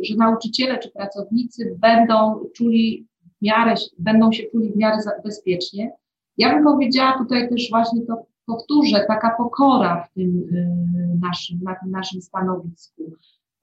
[0.02, 3.06] że nauczyciele czy pracownicy będą czuli
[3.38, 5.92] w miarę, będą się czuli w miarę bezpiecznie.
[6.38, 11.74] Ja bym powiedziała tutaj też właśnie to powtórzę, taka pokora w tym y, naszym, na
[11.74, 13.12] tym naszym stanowisku,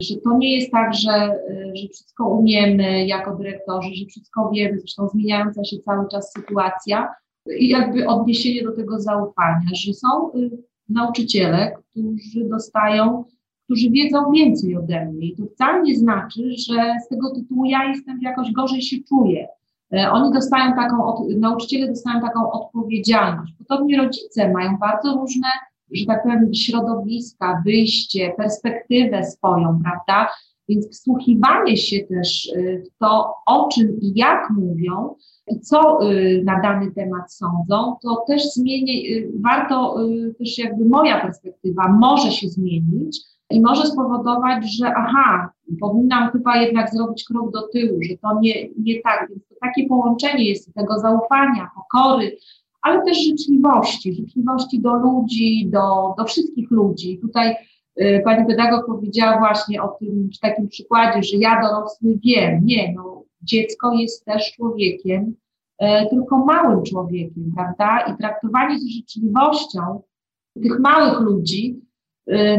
[0.02, 4.80] że to nie jest tak, że, y, że wszystko umiemy jako dyrektorzy, że wszystko wiemy,
[4.80, 7.14] zresztą zmieniająca się cały czas sytuacja
[7.60, 10.50] i jakby odniesienie do tego zaufania, że są y,
[10.89, 13.24] nauczyciele, którzy dostają
[13.66, 15.28] którzy wiedzą więcej ode mnie.
[15.28, 19.47] I to wcale nie znaczy, że z tego tytułu ja jestem jakoś gorzej się czuję.
[19.93, 23.53] E, oni dostają taką, nauczyciele dostają taką odpowiedzialność.
[23.57, 25.47] Podobnie rodzice mają bardzo różne,
[25.91, 30.32] że tak powiem, środowiska, wyjście, perspektywę swoją, prawda?
[30.70, 35.16] Więc wsłuchiwanie się też e, w to, o czym i jak mówią
[35.47, 36.13] i co e,
[36.43, 39.05] na dany temat sądzą, to też zmieni,
[39.43, 39.95] warto
[40.39, 46.93] też jakby moja perspektywa może się zmienić, i może spowodować, że aha, powinnam chyba jednak
[46.93, 49.30] zrobić krok do tyłu, że to nie, nie tak.
[49.30, 52.38] Więc to takie połączenie jest tego zaufania, pokory,
[52.82, 57.20] ale też życzliwości, życzliwości do ludzi, do, do wszystkich ludzi.
[57.22, 57.56] Tutaj
[58.02, 62.66] y, pani pedagog powiedziała właśnie o tym takim przykładzie, że ja dorosły wiem.
[62.66, 65.36] Nie, no, dziecko jest też człowiekiem,
[65.82, 68.14] y, tylko małym człowiekiem, prawda?
[68.14, 70.02] I traktowanie z życzliwością
[70.54, 71.85] tych małych ludzi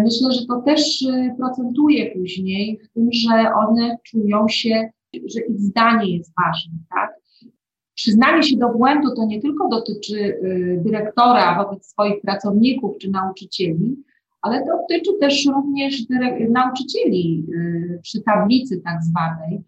[0.04, 5.60] myślę, że to też y, procentuje później w tym, że one czują się, że ich
[5.60, 7.14] zdanie jest ważne, tak?
[7.94, 13.96] Przyznanie się do błędu to nie tylko dotyczy y, dyrektora wobec swoich pracowników czy nauczycieli,
[14.42, 16.02] ale dotyczy też również
[16.50, 17.46] nauczycieli
[18.02, 19.62] przy tablicy tak zwanej.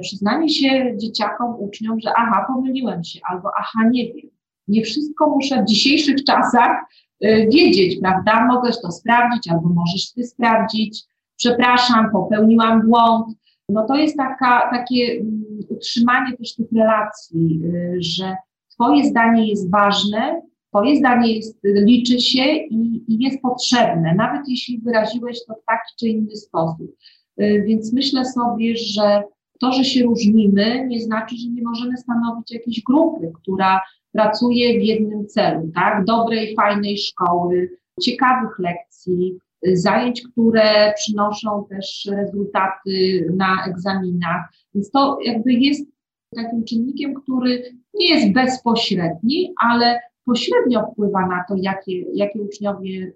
[0.00, 4.30] Przyznanie się dzieciakom, uczniom, że aha, pomyliłem się, albo aha, nie wiem.
[4.68, 8.46] Nie wszystko muszę w dzisiejszych czasach Y, wiedzieć, prawda?
[8.46, 11.02] Mogę to sprawdzić, albo możesz ty sprawdzić.
[11.36, 13.26] Przepraszam, popełniłam błąd.
[13.68, 18.36] No to jest taka, takie mm, utrzymanie też tych relacji, y, że
[18.68, 24.78] Twoje zdanie jest ważne, Twoje zdanie jest, liczy się i, i jest potrzebne, nawet jeśli
[24.78, 26.96] wyraziłeś to w taki czy inny sposób.
[27.40, 29.22] Y, więc myślę sobie, że
[29.60, 33.80] to, że się różnimy, nie znaczy, że nie możemy stanowić jakiejś grupy, która
[34.12, 36.04] pracuje w jednym celu, tak?
[36.04, 37.70] Dobrej, fajnej szkoły,
[38.02, 39.38] ciekawych lekcji,
[39.72, 44.52] zajęć, które przynoszą też rezultaty na egzaminach.
[44.74, 45.90] Więc to jakby jest
[46.34, 47.62] takim czynnikiem, który
[47.94, 53.12] nie jest bezpośredni, ale pośrednio wpływa na to, jakie, jakie uczniowie y,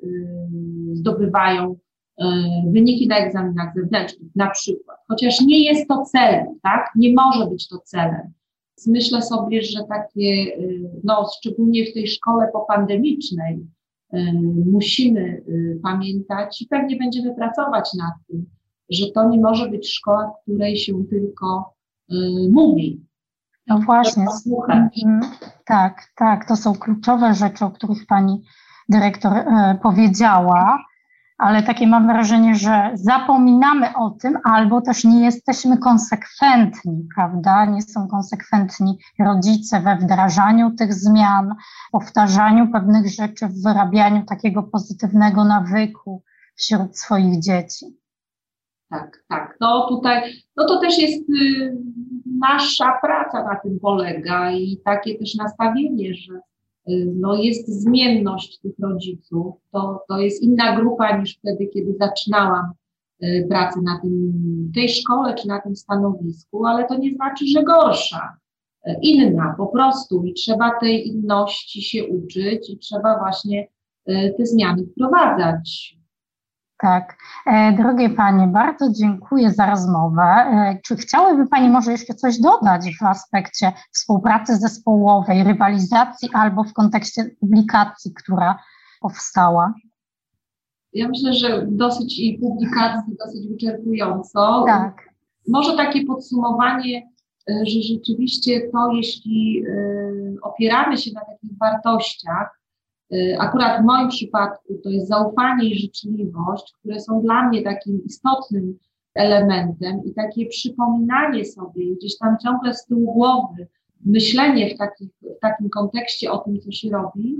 [0.93, 2.25] zdobywają y,
[2.73, 4.99] wyniki na egzaminach zewnętrznych, na przykład.
[5.09, 6.91] Chociaż nie jest to celem, tak?
[6.97, 8.33] Nie może być to celem
[8.87, 13.67] myślę sobie, że takie, y, no szczególnie w tej szkole popandemicznej,
[14.15, 14.33] y,
[14.73, 18.47] musimy y, pamiętać i pewnie będziemy pracować nad tym,
[18.91, 21.75] że to nie może być szkoła, w której się tylko
[22.51, 23.07] mówi.
[23.67, 24.27] No właśnie.
[24.69, 25.21] Mhm.
[25.67, 28.43] Tak, tak, to są kluczowe rzeczy, o których pani
[28.89, 30.85] dyrektor e, powiedziała
[31.39, 37.65] ale takie mam wrażenie, że zapominamy o tym, albo też nie jesteśmy konsekwentni, prawda?
[37.65, 41.55] Nie są konsekwentni rodzice we wdrażaniu tych zmian,
[41.93, 46.23] powtarzaniu pewnych rzeczy, w wyrabianiu takiego pozytywnego nawyku
[46.57, 47.87] wśród swoich dzieci.
[48.91, 49.57] Tak, tak.
[49.61, 51.77] No tutaj, no to też jest y,
[52.41, 56.41] nasza praca na tym polega i takie też nastawienie, że
[57.15, 59.55] no jest zmienność tych rodziców.
[59.73, 62.73] To, to jest inna grupa niż wtedy, kiedy zaczynałam
[63.23, 64.33] y, pracę na tym,
[64.75, 68.37] tej szkole czy na tym stanowisku, ale to nie znaczy, że gorsza.
[68.89, 73.69] Y, inna po prostu i trzeba tej inności się uczyć i trzeba właśnie
[74.39, 75.97] te zmiany wprowadzać.
[76.79, 77.17] Tak.
[77.47, 80.23] E, drogie Panie, bardzo dziękuję za rozmowę.
[80.23, 86.73] E, czy chciałyby Pani może jeszcze coś dodać w aspekcie współpracy zespołowej, rywalizacji albo w
[86.73, 88.59] kontekście publikacji, która
[89.01, 89.75] powstała?
[90.93, 94.65] Ja myślę, że dosyć i publikacji, dosyć wyczerpująco.
[94.67, 95.09] Tak.
[95.49, 97.09] Może takie podsumowanie,
[97.51, 99.65] y, że rzeczywiście to, jeśli
[100.43, 102.64] opieramy się na takich wartościach,
[103.39, 108.79] akurat w moim przypadku to jest zaufanie i życzliwość, które są dla mnie takim istotnym
[109.15, 113.69] elementem i takie przypominanie sobie, gdzieś tam ciągle z tyłu głowy,
[114.05, 114.79] myślenie w,
[115.23, 117.37] w takim kontekście o tym, co się robi,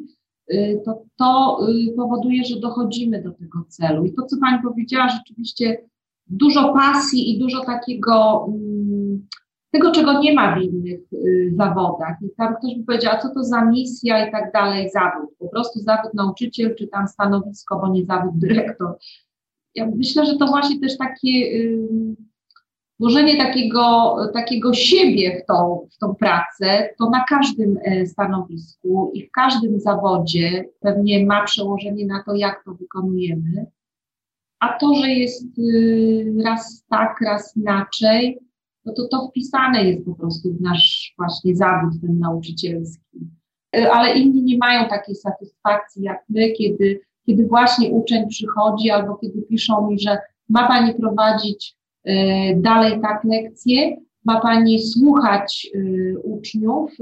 [0.53, 4.05] y, to, to y, powoduje, że dochodzimy do tego celu.
[4.05, 5.77] I to, co Pani powiedziała, rzeczywiście
[6.27, 9.27] dużo pasji i dużo takiego, mm,
[9.75, 12.17] tego, czego nie ma w innych y, zawodach.
[12.23, 15.31] I tam ktoś by powiedział, a co to za misja i tak dalej, zawód.
[15.39, 18.97] Po prostu zawód nauczyciel, czy tam stanowisko, bo nie zawód dyrektor.
[19.75, 21.51] Ja myślę, że to właśnie też takie
[23.01, 29.27] włożenie takiego, takiego siebie w tą, w tą pracę, to na każdym e, stanowisku i
[29.27, 33.67] w każdym zawodzie pewnie ma przełożenie na to, jak to wykonujemy.
[34.61, 38.39] A to, że jest y, raz tak, raz inaczej,
[38.85, 43.19] no to to wpisane jest po prostu w nasz właśnie zawód ten nauczycielski.
[43.77, 49.15] E, ale inni nie mają takiej satysfakcji jak my, kiedy, kiedy właśnie uczeń przychodzi albo
[49.15, 50.19] kiedy piszą mi, że
[50.49, 56.93] ma Pani prowadzić E, dalej tak lekcje, ma Pani słuchać e, uczniów,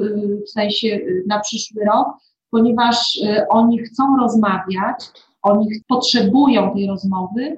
[0.47, 2.09] w sensie na przyszły rok,
[2.51, 5.11] ponieważ oni chcą rozmawiać,
[5.43, 7.57] oni potrzebują tej rozmowy,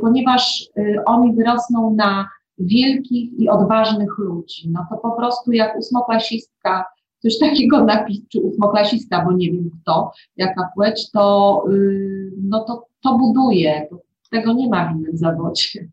[0.00, 0.68] ponieważ
[1.06, 2.28] oni wyrosną na
[2.60, 4.70] wielkich i odważnych ludzi.
[4.70, 6.84] No to po prostu jak ósmoklasistka
[7.18, 11.64] coś takiego napisać, czy ósmoklasista, bo nie wiem kto, jaka płeć, to,
[12.42, 13.88] no to, to buduje.
[14.30, 15.88] Tego nie ma w innym zawodzie.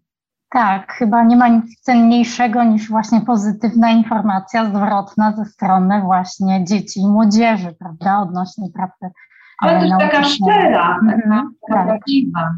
[0.49, 6.99] Tak, chyba nie ma nic cenniejszego niż właśnie pozytywna informacja zwrotna ze strony właśnie dzieci
[6.99, 9.13] i młodzieży, prawda, odnośnie pracy.
[9.61, 11.86] Ale też taka szczera, mhm, taka tak.
[11.86, 12.57] prawdziwa.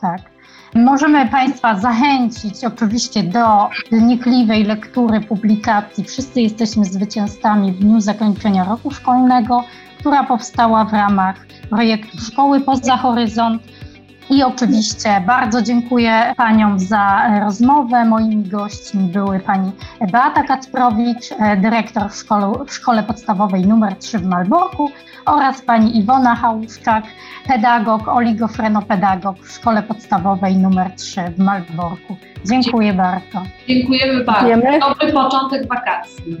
[0.00, 0.20] Tak.
[0.74, 6.04] Możemy Państwa zachęcić oczywiście do wnikliwej lektury publikacji.
[6.04, 9.64] Wszyscy jesteśmy zwycięzcami w dniu zakończenia roku szkolnego,
[9.98, 13.62] która powstała w ramach projektu Szkoły Poza Horyzont
[14.30, 18.04] i oczywiście bardzo dziękuję Paniom za rozmowę.
[18.04, 19.72] Moimi gośćmi były Pani
[20.12, 24.90] Beata Kacprowicz, dyrektor w szkole, w szkole podstawowej nr 3 w Malborku
[25.26, 27.04] oraz Pani Iwona Hałuszczak,
[27.46, 32.16] pedagog, oligofrenopedagog w szkole podstawowej nr 3 w Malborku.
[32.44, 33.42] Dziękuję bardzo.
[33.68, 34.48] Dziękujemy bardzo.
[34.48, 34.80] Dziękujemy.
[34.80, 36.36] Dobry początek wakacji.